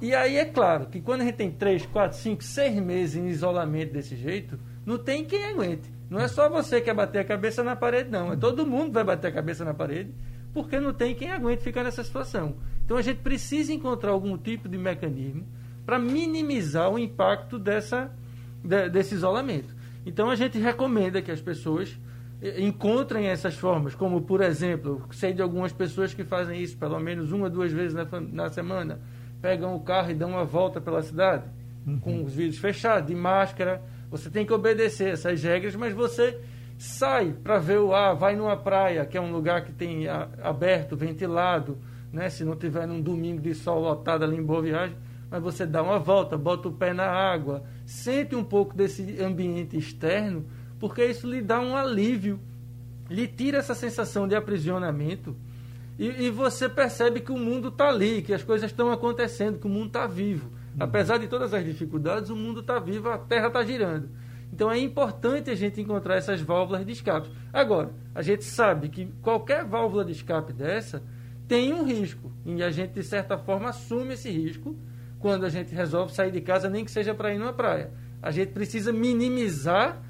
[0.00, 3.28] E aí é claro que quando a gente tem 3, 4, 5, 6 meses em
[3.28, 5.90] isolamento desse jeito, não tem quem aguente.
[6.08, 8.32] Não é só você que vai bater a cabeça na parede, não.
[8.32, 10.10] É todo mundo vai bater a cabeça na parede,
[10.62, 12.56] porque não tem quem aguente ficar nessa situação.
[12.84, 15.46] Então a gente precisa encontrar algum tipo de mecanismo
[15.86, 18.10] para minimizar o impacto dessa,
[18.62, 19.74] de, desse isolamento.
[20.04, 21.96] Então a gente recomenda que as pessoas
[22.42, 26.98] eh, encontrem essas formas, como por exemplo, sei de algumas pessoas que fazem isso pelo
[26.98, 29.00] menos uma ou duas vezes na, na semana,
[29.40, 31.44] pegam o carro e dão uma volta pela cidade,
[31.86, 32.00] uhum.
[32.00, 33.80] com os vidros fechados, de máscara.
[34.10, 36.40] Você tem que obedecer essas regras, mas você
[36.78, 40.06] sai para ver o ar, vai numa praia, que é um lugar que tem
[40.42, 41.76] aberto, ventilado,
[42.12, 42.30] né?
[42.30, 44.96] Se não tiver num domingo de sol lotado ali em Boa Viagem,
[45.28, 49.76] mas você dá uma volta, bota o pé na água, sente um pouco desse ambiente
[49.76, 50.46] externo,
[50.78, 52.38] porque isso lhe dá um alívio,
[53.10, 55.36] lhe tira essa sensação de aprisionamento
[55.98, 59.66] e, e você percebe que o mundo está ali, que as coisas estão acontecendo, que
[59.66, 60.46] o mundo está vivo.
[60.46, 60.76] Uhum.
[60.78, 64.08] Apesar de todas as dificuldades, o mundo está vivo, a Terra está girando.
[64.52, 67.30] Então é importante a gente encontrar essas válvulas de escape.
[67.52, 71.02] Agora, a gente sabe que qualquer válvula de escape dessa
[71.46, 72.32] tem um risco.
[72.44, 74.76] E a gente, de certa forma, assume esse risco
[75.18, 77.90] quando a gente resolve sair de casa, nem que seja para ir numa praia.
[78.22, 80.02] A gente precisa minimizar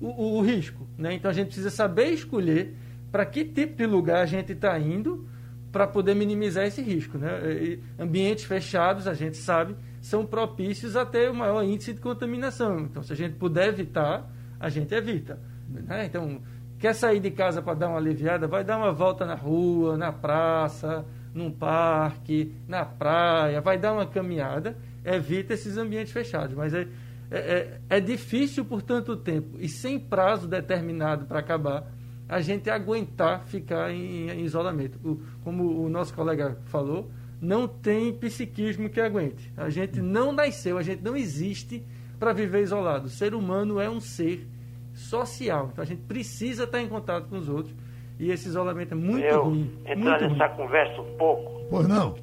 [0.00, 0.86] o, o, o risco.
[0.96, 1.14] Né?
[1.14, 2.76] Então a gente precisa saber escolher
[3.10, 5.28] para que tipo de lugar a gente está indo
[5.72, 7.18] para poder minimizar esse risco.
[7.18, 7.52] Né?
[7.52, 12.80] E ambientes fechados, a gente sabe, são propícios a ter o maior índice de contaminação.
[12.80, 14.30] Então, se a gente puder evitar,
[14.60, 15.40] a gente evita.
[15.68, 16.04] Né?
[16.04, 16.40] Então,
[16.82, 18.48] Quer sair de casa para dar uma aliviada?
[18.48, 24.04] Vai dar uma volta na rua, na praça, num parque, na praia, vai dar uma
[24.04, 24.76] caminhada.
[25.04, 26.56] Evita esses ambientes fechados.
[26.56, 26.88] Mas é,
[27.30, 31.86] é, é, é difícil por tanto tempo e sem prazo determinado para acabar
[32.32, 34.98] a gente aguentar ficar em, em isolamento.
[35.06, 39.52] O, como o nosso colega falou, não tem psiquismo que aguente.
[39.54, 41.84] A gente não nasceu, a gente não existe
[42.18, 43.04] para viver isolado.
[43.04, 44.46] O ser humano é um ser
[44.94, 45.68] social.
[45.72, 47.74] Então a gente precisa estar em contato com os outros.
[48.18, 49.70] E esse isolamento é muito Eu, ruim.
[49.84, 50.56] Entrar nessa ruim.
[50.56, 51.66] conversa um pouco.
[51.68, 52.14] Pois não.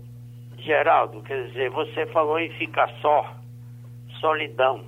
[0.57, 3.35] Geraldo, quer dizer, você falou em ficar só,
[4.19, 4.83] solidão.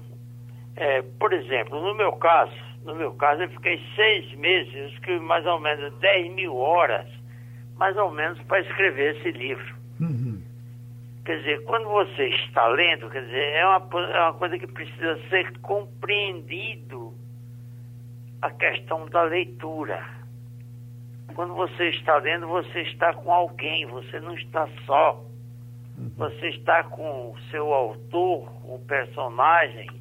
[0.76, 2.54] É, por exemplo, no meu caso,
[2.84, 7.08] no meu caso, eu fiquei seis meses, eu escrevi mais ou menos 10 mil horas,
[7.78, 9.76] mais ou menos, para escrever esse livro.
[10.00, 10.42] Uhum.
[11.24, 13.78] Quer dizer, quando você está lendo, quer dizer, é uma,
[14.12, 17.14] é uma coisa que precisa ser compreendido
[18.42, 20.04] a questão da leitura.
[21.36, 25.24] Quando você está lendo, você está com alguém, você não está só.
[26.18, 30.01] Você está com o seu autor, o personagem.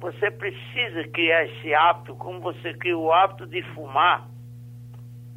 [0.00, 4.28] Você precisa criar esse hábito, como você cria o hábito de fumar.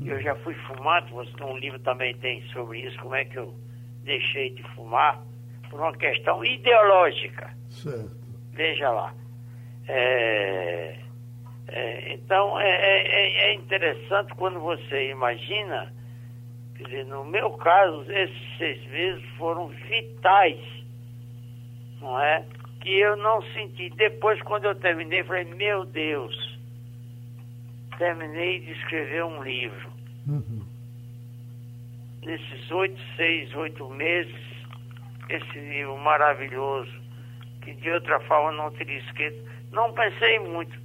[0.03, 3.53] Eu já fui fumante, você num livro também tem sobre isso, como é que eu
[4.03, 5.21] deixei de fumar,
[5.69, 7.53] por uma questão ideológica.
[7.69, 8.15] Certo.
[8.53, 9.13] Veja lá.
[9.87, 10.99] É,
[11.67, 15.93] é, então, é, é, é interessante quando você imagina,
[16.75, 20.59] quer dizer, no meu caso, esses seis meses foram vitais,
[21.99, 22.45] não é?
[22.79, 23.89] Que eu não senti.
[23.91, 26.59] Depois, quando eu terminei, falei, meu Deus,
[27.97, 29.89] terminei de escrever um livro.
[30.27, 30.65] Uhum.
[32.23, 34.35] Nesses oito, seis, oito meses,
[35.29, 36.91] esse livro maravilhoso,
[37.61, 39.43] que de outra forma não teria escrito.
[39.71, 40.77] Não pensei muito.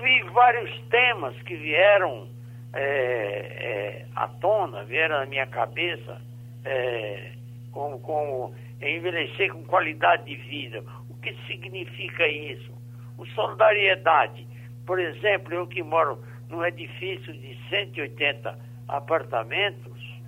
[0.00, 2.28] Vi vários temas que vieram
[2.72, 6.20] é, é, à tona, vieram na minha cabeça,
[6.64, 7.32] é,
[7.70, 10.82] como, como envelhecer com qualidade de vida.
[11.24, 12.70] Que significa isso?
[13.16, 14.46] O solidariedade.
[14.84, 20.20] Por exemplo, eu que moro num edifício de 180 apartamentos,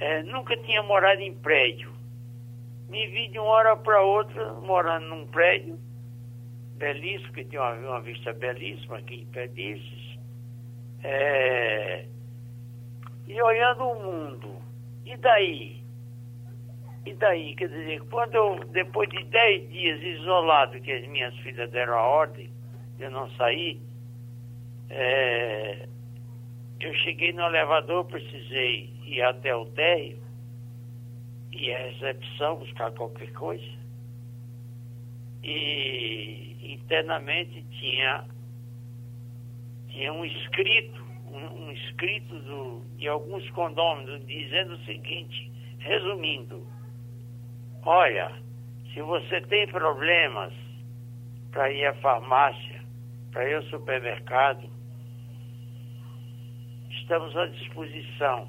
[0.00, 1.92] é, nunca tinha morado em prédio.
[2.88, 5.78] Me vi de uma hora para outra morando num prédio
[6.76, 10.18] belíssimo, que tem uma, uma vista belíssima aqui em Perdizes,
[11.04, 12.04] é,
[13.28, 14.56] e olhando o mundo.
[15.06, 15.83] E daí?
[17.06, 17.54] E daí?
[17.54, 22.02] Quer dizer, quando eu, depois de dez dias isolado, que as minhas filhas deram a
[22.02, 22.50] ordem
[22.96, 23.80] de eu não sair,
[24.88, 25.86] é,
[26.80, 30.18] eu cheguei no elevador, precisei ir até o térreo,
[31.52, 33.64] e a recepção, buscar qualquer coisa.
[35.42, 38.24] E internamente tinha,
[39.88, 46.66] tinha um escrito, um, um escrito do, de alguns condôminos dizendo o seguinte, resumindo,
[47.84, 48.30] olha,
[48.92, 50.52] se você tem problemas
[51.52, 52.80] para ir à farmácia,
[53.32, 54.68] para ir ao supermercado,
[56.90, 58.48] estamos à disposição.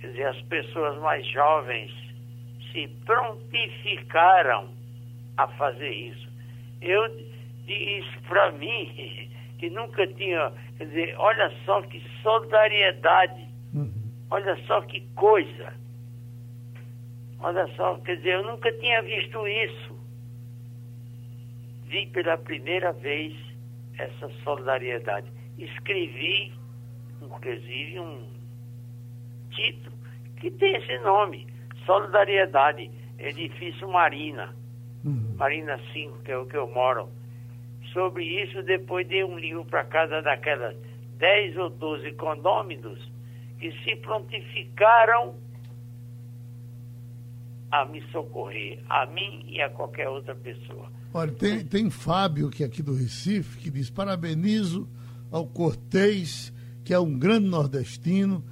[0.00, 1.90] Quer dizer, as pessoas mais jovens
[2.72, 4.68] se prontificaram
[5.36, 6.28] a fazer isso.
[6.80, 7.08] Eu
[7.66, 13.92] disse para mim que nunca tinha, quer dizer, olha só que solidariedade, Uhum.
[14.30, 15.74] olha só que coisa.
[17.40, 19.98] Olha só, quer dizer, eu nunca tinha visto isso.
[21.86, 23.34] Vi pela primeira vez
[23.96, 25.30] essa solidariedade.
[25.56, 26.52] Escrevi,
[27.22, 28.28] inclusive, um
[29.50, 29.96] título
[30.36, 31.46] que tem esse nome,
[31.86, 34.54] Solidariedade, Edifício Marina,
[35.04, 35.34] Uhum.
[35.36, 37.08] Marina 5, que é o que eu moro.
[37.92, 40.76] Sobre isso, depois dei um livro para cada daquelas
[41.18, 42.98] 10 ou 12 condôminos
[43.58, 45.34] que se prontificaram
[47.70, 50.90] a me socorrer, a mim e a qualquer outra pessoa.
[51.12, 54.88] Olha, tem, tem Fábio, que é aqui do Recife, que diz: parabenizo
[55.30, 56.52] ao Cortês,
[56.84, 58.44] que é um grande nordestino.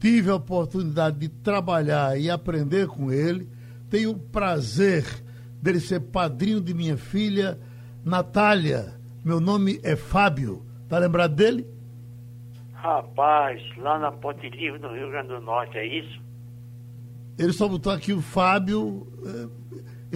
[0.00, 3.48] Tive a oportunidade de trabalhar e aprender com ele.
[3.88, 5.04] Tenho o prazer
[5.62, 7.58] dele ser padrinho de minha filha,
[8.04, 8.94] Natália.
[9.24, 10.62] Meu nome é Fábio.
[10.88, 11.66] Tá lembrado dele?
[12.74, 16.23] Rapaz, lá na Ponte Livre, no Rio Grande do Norte, é isso?
[17.38, 19.06] Ele só botou aqui o Fábio.
[19.26, 19.48] eh,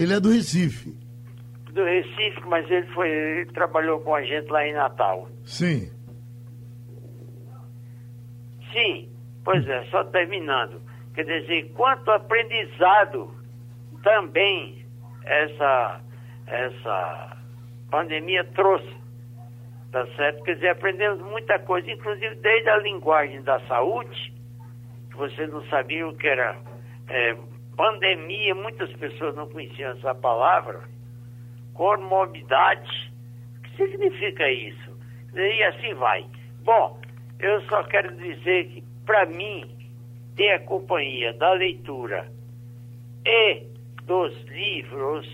[0.01, 0.97] Ele é do Recife.
[1.73, 5.27] Do Recife, mas ele foi, ele trabalhou com a gente lá em Natal.
[5.45, 5.91] Sim.
[8.71, 9.09] Sim,
[9.43, 10.81] pois é, só terminando.
[11.13, 13.33] Quer dizer, quanto aprendizado
[14.03, 14.85] também
[15.25, 16.01] essa,
[16.47, 17.37] essa
[17.91, 18.97] pandemia trouxe.
[19.91, 20.43] Tá certo?
[20.43, 24.33] Quer dizer, aprendemos muita coisa, inclusive desde a linguagem da saúde,
[25.09, 26.55] que você não sabia o que era
[27.09, 27.35] é,
[27.75, 30.83] pandemia, muitas pessoas não conheciam essa palavra,
[31.73, 33.13] comorbidade,
[33.57, 34.97] o que significa isso?
[35.33, 36.25] E assim vai.
[36.63, 36.99] Bom,
[37.39, 39.69] eu só quero dizer que, para mim,
[40.35, 42.31] ter a companhia da leitura
[43.25, 43.63] e
[44.03, 45.27] dos livros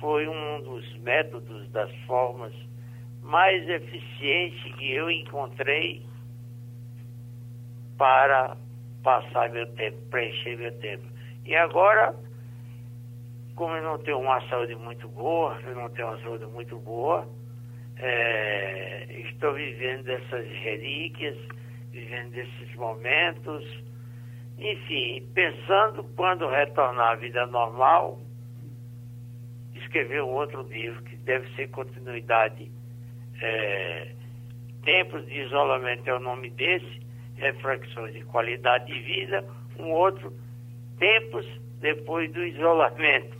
[0.00, 2.52] foi um dos métodos, das formas
[3.22, 6.04] mais eficientes que eu encontrei
[7.96, 8.56] para
[9.02, 11.04] passar meu tempo, preencher meu tempo.
[11.44, 12.14] E agora,
[13.54, 17.28] como eu não tenho uma saúde muito boa, eu não tenho uma saúde muito boa,
[17.96, 21.36] é, estou vivendo essas relíquias,
[21.90, 23.64] vivendo esses momentos,
[24.58, 28.20] enfim, pensando quando retornar à vida normal,
[29.74, 32.70] escrever um outro livro que deve ser continuidade.
[33.42, 34.12] É,
[34.84, 37.00] Tempos de isolamento é o nome desse,
[37.40, 39.44] reflexões de qualidade de vida,
[39.78, 40.32] um outro,
[40.98, 41.46] tempos
[41.80, 43.36] depois do isolamento.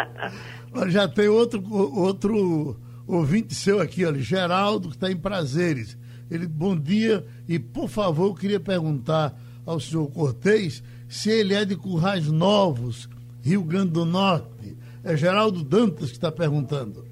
[0.88, 2.76] Já tem outro, outro
[3.06, 5.98] ouvinte seu aqui, olha, Geraldo, que está em prazeres.
[6.30, 9.34] Ele, bom dia, e por favor, eu queria perguntar
[9.66, 13.08] ao senhor Cortez se ele é de Currais Novos,
[13.44, 14.76] Rio Grande do Norte.
[15.04, 17.04] É Geraldo Dantas que está perguntando.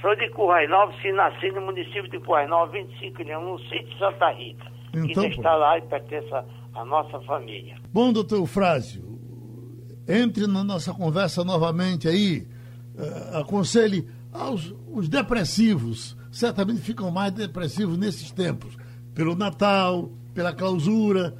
[0.00, 3.98] Sou de Currais Novos, se nasci no município de Currais Novos, 25 anos, no sítio
[3.98, 4.79] Santa Rita.
[4.94, 6.32] Então, que está lá e pertence
[6.74, 7.76] à nossa família.
[7.92, 9.04] Bom, doutor Frásio,
[10.08, 12.46] entre na nossa conversa novamente aí,
[12.96, 18.76] uh, aconselhe aos os depressivos, certamente ficam mais depressivos nesses tempos,
[19.14, 21.34] pelo Natal, pela clausura.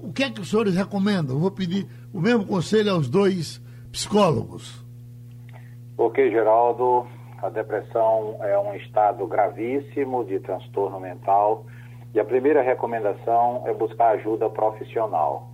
[0.00, 1.38] O que é que os senhores recomendam?
[1.38, 4.84] Vou pedir o mesmo conselho aos dois psicólogos.
[5.96, 7.06] Ok, Geraldo,
[7.42, 11.64] a depressão é um estado gravíssimo de transtorno mental
[12.14, 15.48] e a primeira recomendação é buscar ajuda profissional.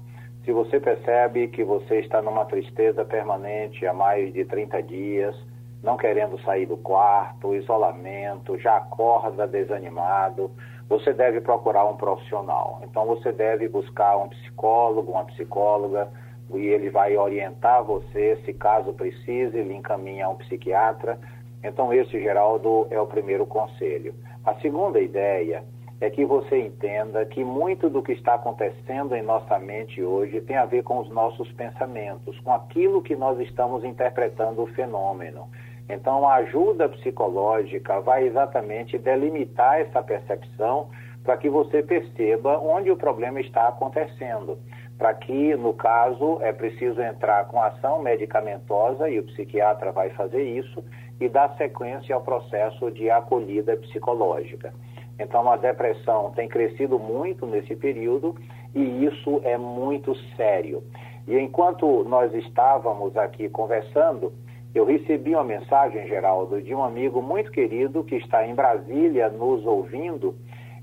[0.45, 5.37] Se você percebe que você está numa tristeza permanente há mais de 30 dias,
[5.83, 10.51] não querendo sair do quarto, isolamento, já acorda desanimado,
[10.89, 12.81] você deve procurar um profissional.
[12.83, 16.09] Então você deve buscar um psicólogo, uma psicóloga,
[16.55, 21.19] e ele vai orientar você, se caso precise, lhe encaminha a um psiquiatra.
[21.63, 24.15] Então esse, Geraldo, é o primeiro conselho.
[24.45, 25.63] A segunda ideia
[26.01, 30.57] é que você entenda que muito do que está acontecendo em nossa mente hoje tem
[30.57, 35.49] a ver com os nossos pensamentos, com aquilo que nós estamos interpretando o fenômeno.
[35.88, 40.88] Então, a ajuda psicológica vai exatamente delimitar essa percepção
[41.24, 44.59] para que você perceba onde o problema está acontecendo.
[44.96, 50.42] Para que, no caso, é preciso entrar com ação medicamentosa e o psiquiatra vai fazer
[50.42, 50.84] isso
[51.20, 54.72] e dar sequência ao processo de acolhida psicológica.
[55.19, 58.37] Então, a depressão tem crescido muito nesse período
[58.75, 60.83] e isso é muito sério.
[61.27, 64.33] E enquanto nós estávamos aqui conversando,
[64.75, 69.66] eu recebi uma mensagem, Geraldo, de um amigo muito querido que está em Brasília nos
[69.66, 70.37] ouvindo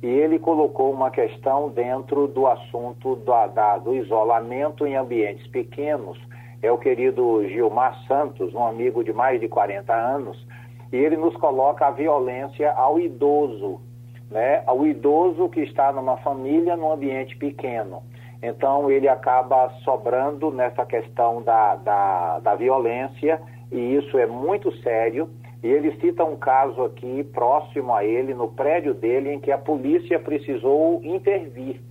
[0.03, 6.19] e ele colocou uma questão dentro do assunto do, da, do isolamento em ambientes pequenos.
[6.61, 10.45] É o querido Gilmar Santos, um amigo de mais de 40 anos,
[10.91, 13.81] e ele nos coloca a violência ao idoso
[14.29, 18.03] né, ao idoso que está numa família num ambiente pequeno.
[18.41, 25.29] Então, ele acaba sobrando nessa questão da, da, da violência, e isso é muito sério.
[25.63, 29.57] E ele cita um caso aqui próximo a ele, no prédio dele, em que a
[29.57, 31.81] polícia precisou intervir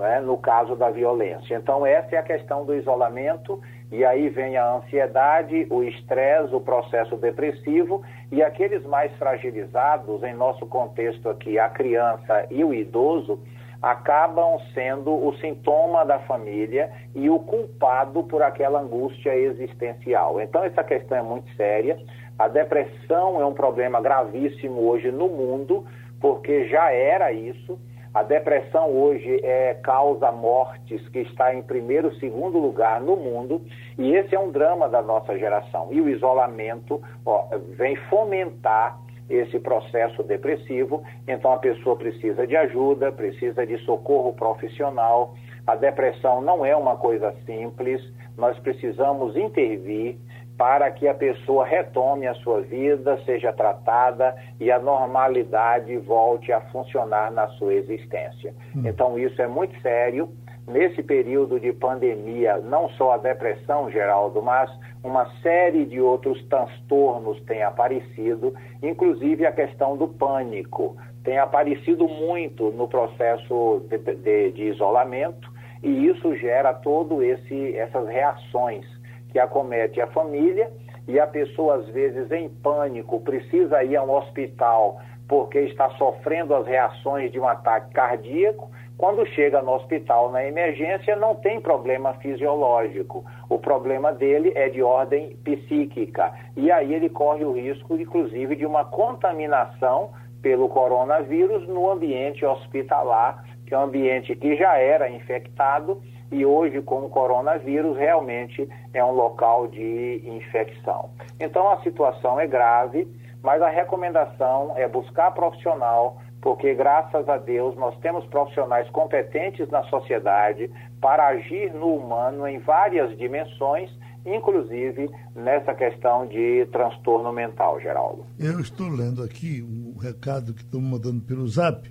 [0.00, 0.20] é?
[0.20, 1.56] no caso da violência.
[1.56, 3.60] Então, essa é a questão do isolamento
[3.92, 10.32] e aí vem a ansiedade, o estresse, o processo depressivo e aqueles mais fragilizados, em
[10.32, 13.38] nosso contexto aqui, a criança e o idoso,
[13.82, 20.40] acabam sendo o sintoma da família e o culpado por aquela angústia existencial.
[20.40, 21.98] Então, essa questão é muito séria.
[22.38, 25.84] A depressão é um problema gravíssimo hoje no mundo,
[26.18, 27.78] porque já era isso
[28.14, 33.62] a depressão hoje é causa mortes que está em primeiro, segundo lugar no mundo,
[33.98, 35.88] e esse é um drama da nossa geração.
[35.90, 37.46] E o isolamento ó,
[37.76, 38.98] vem fomentar
[39.30, 45.34] esse processo depressivo, então a pessoa precisa de ajuda, precisa de socorro profissional.
[45.66, 48.02] A depressão não é uma coisa simples,
[48.36, 50.18] nós precisamos intervir
[50.56, 56.60] para que a pessoa retome a sua vida, seja tratada e a normalidade volte a
[56.60, 58.54] funcionar na sua existência.
[58.76, 58.82] Hum.
[58.86, 60.28] Então, isso é muito sério.
[60.64, 64.70] nesse período de pandemia, não só a depressão, Geraldo, mas
[65.02, 70.96] uma série de outros transtornos têm aparecido, inclusive a questão do pânico.
[71.24, 75.50] Tem aparecido muito no processo de, de, de isolamento
[75.82, 78.86] e isso gera todo esse essas reações
[79.32, 80.70] que acomete a família
[81.08, 86.54] e a pessoa às vezes em pânico precisa ir a um hospital porque está sofrendo
[86.54, 88.70] as reações de um ataque cardíaco
[89.02, 93.24] quando chega no hospital na emergência, não tem problema fisiológico.
[93.48, 96.32] O problema dele é de ordem psíquica.
[96.56, 100.10] E aí ele corre o risco, inclusive, de uma contaminação
[100.40, 106.00] pelo coronavírus no ambiente hospitalar, que é um ambiente que já era infectado
[106.32, 111.10] e hoje, com o coronavírus, realmente é um local de infecção.
[111.38, 113.06] Então a situação é grave,
[113.42, 119.84] mas a recomendação é buscar profissional porque graças a Deus nós temos profissionais competentes na
[119.84, 120.68] sociedade
[121.00, 123.88] para agir no humano em várias dimensões,
[124.26, 128.26] inclusive nessa questão de transtorno mental, Geraldo.
[128.40, 131.88] Eu estou lendo aqui um recado que estão mandando pelo Zap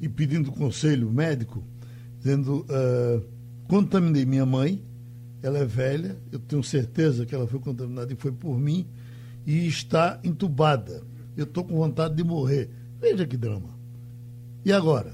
[0.00, 1.60] e pedindo conselho médico,
[2.16, 3.39] dizendo: uh,
[3.70, 4.82] contaminei minha mãe,
[5.42, 8.84] ela é velha, eu tenho certeza que ela foi contaminada e foi por mim,
[9.46, 11.02] e está entubada.
[11.36, 12.68] Eu estou com vontade de morrer.
[13.00, 13.70] Veja que drama.
[14.66, 15.12] E agora?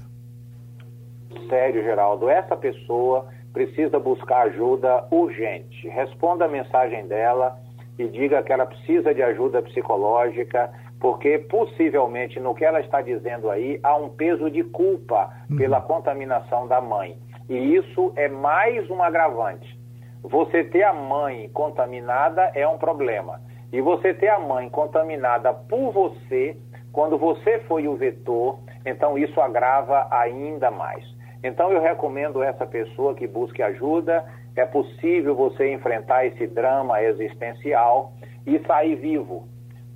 [1.47, 5.87] Sério, Geraldo, essa pessoa precisa buscar ajuda urgente.
[5.87, 7.57] Responda a mensagem dela
[7.97, 13.49] e diga que ela precisa de ajuda psicológica, porque possivelmente no que ela está dizendo
[13.49, 15.57] aí há um peso de culpa uhum.
[15.57, 17.17] pela contaminação da mãe.
[17.49, 19.77] E isso é mais um agravante.
[20.21, 23.39] Você ter a mãe contaminada é um problema.
[23.71, 26.57] E você ter a mãe contaminada por você,
[26.91, 31.05] quando você foi o vetor, então isso agrava ainda mais.
[31.41, 34.25] Então eu recomendo essa pessoa que busque ajuda.
[34.55, 38.11] É possível você enfrentar esse drama existencial
[38.45, 39.47] e sair vivo,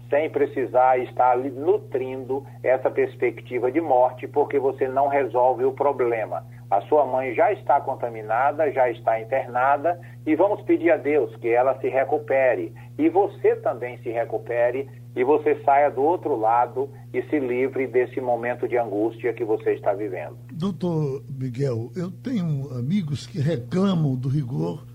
[0.10, 6.45] sem precisar estar nutrindo essa perspectiva de morte, porque você não resolve o problema.
[6.72, 11.49] A sua mãe já está contaminada, já está internada, e vamos pedir a Deus que
[11.49, 17.22] ela se recupere e você também se recupere e você saia do outro lado e
[17.24, 20.38] se livre desse momento de angústia que você está vivendo.
[20.53, 24.86] Doutor Miguel, eu tenho amigos que reclamam do rigor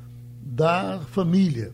[0.40, 1.72] da família.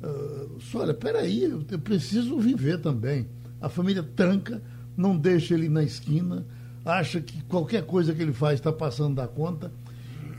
[0.00, 3.26] Uh, olha, peraí, eu preciso viver também.
[3.60, 4.62] A família tranca,
[4.96, 6.46] não deixa ele na esquina,
[6.84, 9.72] acha que qualquer coisa que ele faz está passando da conta.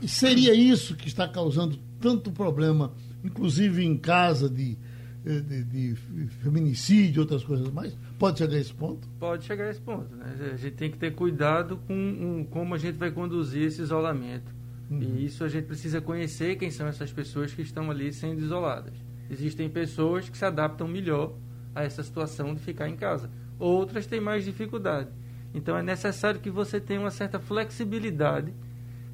[0.02, 2.92] E seria isso que está causando tanto problema,
[3.22, 4.76] inclusive em casa de
[5.24, 5.94] de, de
[6.42, 7.96] feminicídio, outras coisas mais?
[8.18, 9.08] Pode chegar a esse ponto?
[9.18, 10.14] Pode chegar a esse ponto.
[10.14, 10.52] Né?
[10.52, 14.54] A gente tem que ter cuidado com um, como a gente vai conduzir esse isolamento.
[14.90, 15.00] Uhum.
[15.00, 18.92] E isso a gente precisa conhecer quem são essas pessoas que estão ali sendo isoladas.
[19.30, 21.34] Existem pessoas que se adaptam melhor
[21.74, 23.30] a essa situação de ficar em casa.
[23.58, 25.08] Outras têm mais dificuldade.
[25.54, 28.52] Então é necessário que você tenha uma certa flexibilidade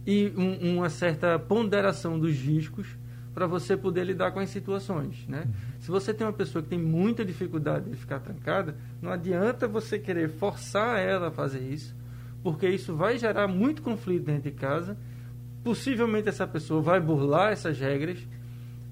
[0.07, 2.87] e um, uma certa ponderação dos riscos
[3.35, 5.45] para você poder lidar com as situações, né?
[5.79, 9.99] Se você tem uma pessoa que tem muita dificuldade de ficar trancada, não adianta você
[9.99, 11.95] querer forçar ela a fazer isso,
[12.43, 14.97] porque isso vai gerar muito conflito dentro de casa.
[15.63, 18.19] Possivelmente essa pessoa vai burlar essas regras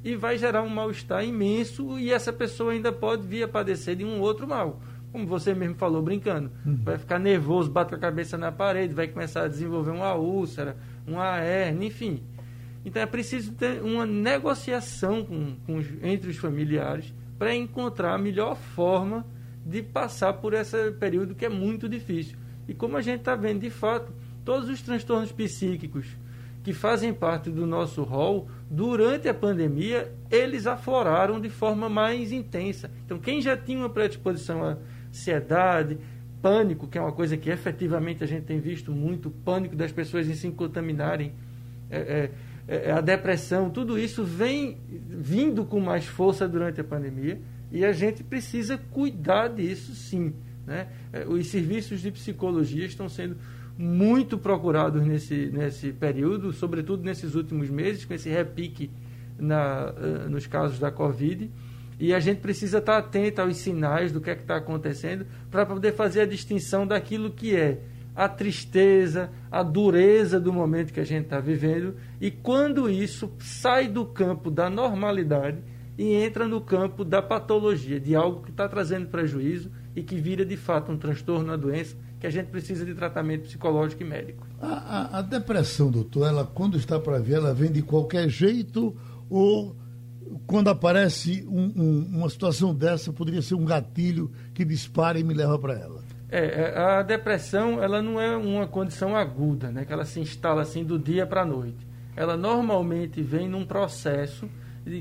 [0.04, 4.04] e vai gerar um mal-estar imenso e essa pessoa ainda pode vir a padecer de
[4.04, 4.80] um outro mal.
[5.12, 6.50] Como você mesmo falou, brincando.
[6.64, 6.80] Uhum.
[6.84, 11.38] Vai ficar nervoso, bate a cabeça na parede, vai começar a desenvolver uma úlcera, uma
[11.38, 12.22] hernia, enfim
[12.88, 18.56] então é preciso ter uma negociação com, com entre os familiares para encontrar a melhor
[18.56, 19.26] forma
[19.64, 22.38] de passar por esse período que é muito difícil.
[22.66, 26.06] E como a gente está vendo, de fato, todos os transtornos psíquicos
[26.64, 32.90] que fazem parte do nosso rol, durante a pandemia, eles afloraram de forma mais intensa.
[33.04, 34.76] Então, quem já tinha uma predisposição à
[35.18, 35.98] ansiedade,
[36.40, 40.28] pânico, que é uma coisa que efetivamente a gente tem visto muito, pânico das pessoas
[40.28, 41.32] em se contaminarem,
[41.90, 42.30] é, é,
[42.68, 47.40] é, é, a depressão, tudo isso vem vindo com mais força durante a pandemia
[47.72, 50.32] e a gente precisa cuidar disso sim.
[50.66, 50.86] Né?
[51.12, 53.36] É, os serviços de psicologia estão sendo
[53.76, 58.90] muito procurados nesse, nesse período, sobretudo nesses últimos meses, com esse repique
[59.38, 61.48] na, eh, nos casos da Covid.
[61.98, 65.66] E a gente precisa estar atento aos sinais do que é que está acontecendo para
[65.66, 67.80] poder fazer a distinção daquilo que é
[68.18, 73.86] a tristeza, a dureza do momento que a gente está vivendo, e quando isso sai
[73.86, 75.58] do campo da normalidade
[75.96, 80.44] e entra no campo da patologia, de algo que está trazendo prejuízo e que vira
[80.44, 84.44] de fato um transtorno, uma doença, que a gente precisa de tratamento psicológico e médico.
[84.60, 88.96] A, a, a, depressão, doutor, ela quando está para ver, ela vem de qualquer jeito
[89.30, 89.76] ou
[90.46, 95.34] quando aparece um, um, uma situação dessa, poderia ser um gatilho que dispara e me
[95.34, 96.02] leva para ela?
[96.30, 99.84] É, é, a depressão, ela não é uma condição aguda, né?
[99.84, 101.86] Que ela se instala assim do dia para a noite.
[102.14, 104.48] Ela normalmente vem num processo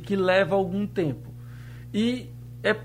[0.03, 1.34] que leva algum tempo.
[1.93, 2.30] E
[2.63, 2.75] é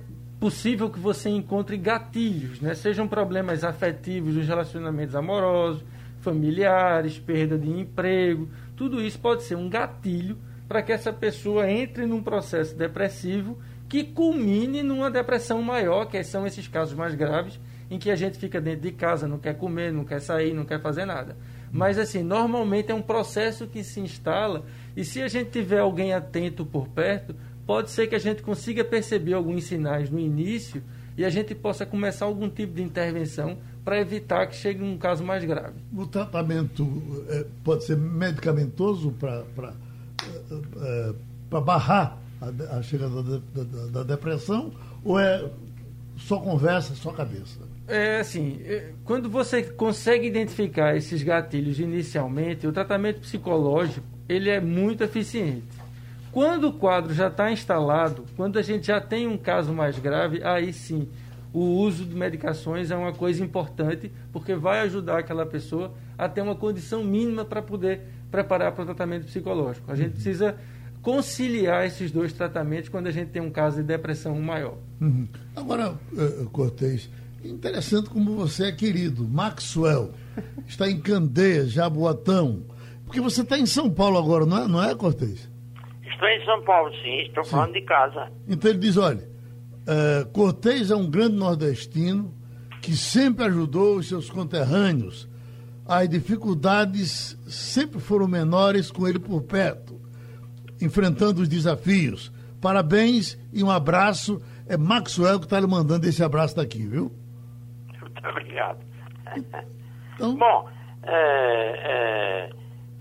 [0.41, 2.75] possível que você encontre gatilhos, né?
[2.75, 5.85] Sejam problemas afetivos dos relacionamentos amorosos,
[6.21, 8.49] familiares, perda de emprego.
[8.77, 10.37] Tudo isso pode ser um gatilho
[10.73, 13.59] para que essa pessoa entre num processo depressivo
[13.91, 17.61] que culmine numa depressão maior, que são esses casos mais graves,
[17.91, 20.65] em que a gente fica dentro de casa, não quer comer, não quer sair, não
[20.65, 21.37] quer fazer nada.
[21.71, 24.65] Mas, assim, normalmente é um processo que se instala
[24.97, 28.83] e se a gente tiver alguém atento por perto, pode ser que a gente consiga
[28.83, 30.83] perceber alguns sinais no início
[31.19, 35.23] e a gente possa começar algum tipo de intervenção para evitar que chegue um caso
[35.23, 35.75] mais grave.
[35.95, 36.87] O tratamento
[37.29, 39.75] é, pode ser medicamentoso para
[40.81, 41.15] é,
[41.57, 44.73] é barrar a, a chegada da, da, da, depressão
[45.05, 45.49] ou é
[46.17, 47.61] só conversa, só cabeça?
[47.89, 54.61] É assim, é, quando você consegue identificar esses gatilhos inicialmente, o tratamento psicológico ele é
[54.61, 55.65] muito eficiente.
[56.31, 60.43] Quando o quadro já está instalado, quando a gente já tem um caso mais grave,
[60.43, 61.07] aí sim,
[61.53, 66.41] o uso de medicações é uma coisa importante, porque vai ajudar aquela pessoa a ter
[66.41, 68.01] uma condição mínima para poder
[68.33, 69.93] preparar para o tratamento psicológico.
[69.93, 70.13] A gente uhum.
[70.15, 70.57] precisa
[71.03, 74.79] conciliar esses dois tratamentos quando a gente tem um caso de depressão maior.
[75.01, 75.29] Uhum.
[75.55, 77.11] Agora, uh, Cortez,
[77.45, 79.29] interessante como você é querido.
[79.29, 80.13] Maxwell
[80.67, 82.65] está em Candeias, Jaboatão.
[83.05, 85.51] Porque você está em São Paulo agora, não é, não é Cortez?
[86.03, 87.19] Estou em São Paulo, sim.
[87.27, 87.51] Estou sim.
[87.51, 88.33] falando de casa.
[88.49, 89.29] Então ele diz, olha,
[89.83, 92.33] uh, Cortez é um grande nordestino
[92.81, 95.29] que sempre ajudou os seus conterrâneos.
[95.93, 100.01] As dificuldades sempre foram menores com ele por perto,
[100.81, 102.33] enfrentando os desafios.
[102.63, 104.41] Parabéns e um abraço.
[104.67, 107.13] É Maxwell que está lhe mandando esse abraço daqui, viu?
[108.01, 108.79] Muito obrigado.
[110.15, 110.35] Então...
[110.37, 110.69] Bom,
[111.03, 112.49] é,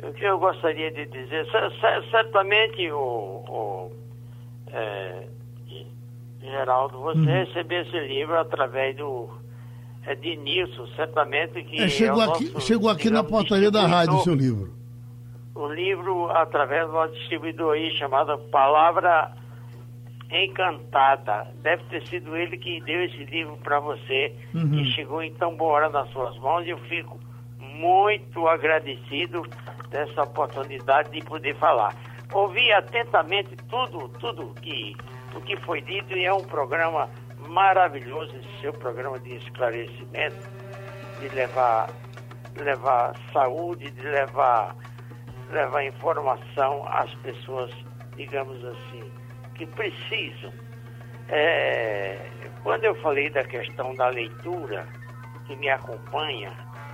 [0.01, 1.45] é o que eu gostaria de dizer,
[2.09, 3.91] certamente o, o
[4.67, 5.27] é,
[6.41, 7.25] Geraldo, você uhum.
[7.25, 9.29] recebeu esse livro através do
[10.05, 11.81] é de Nilson, certamente que.
[11.81, 14.73] É, chegou, é aqui, nosso, chegou aqui digamos, na portaria da rádio o seu livro.
[15.53, 19.31] O livro através do nosso distribuidor aí, chamado Palavra
[20.31, 21.47] Encantada.
[21.61, 24.73] Deve ter sido ele que deu esse livro para você, uhum.
[24.75, 27.19] e chegou em tão boa hora nas suas mãos, e eu fico
[27.59, 29.43] muito agradecido
[29.89, 31.95] dessa oportunidade de poder falar.
[32.33, 34.95] Ouvi atentamente tudo, tudo que,
[35.35, 37.09] o que foi dito e é um programa
[37.51, 40.49] maravilhoso, esse seu programa de esclarecimento,
[41.19, 41.89] de levar,
[42.55, 44.73] levar saúde, de levar,
[45.51, 47.69] levar informação às pessoas,
[48.15, 49.11] digamos assim,
[49.55, 50.53] que precisam.
[51.27, 52.17] É,
[52.63, 54.87] quando eu falei da questão da leitura,
[55.45, 56.53] que me acompanha,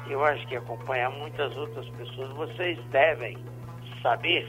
[0.09, 3.37] eu acho que acompanha muitas outras pessoas, vocês devem
[4.01, 4.47] saber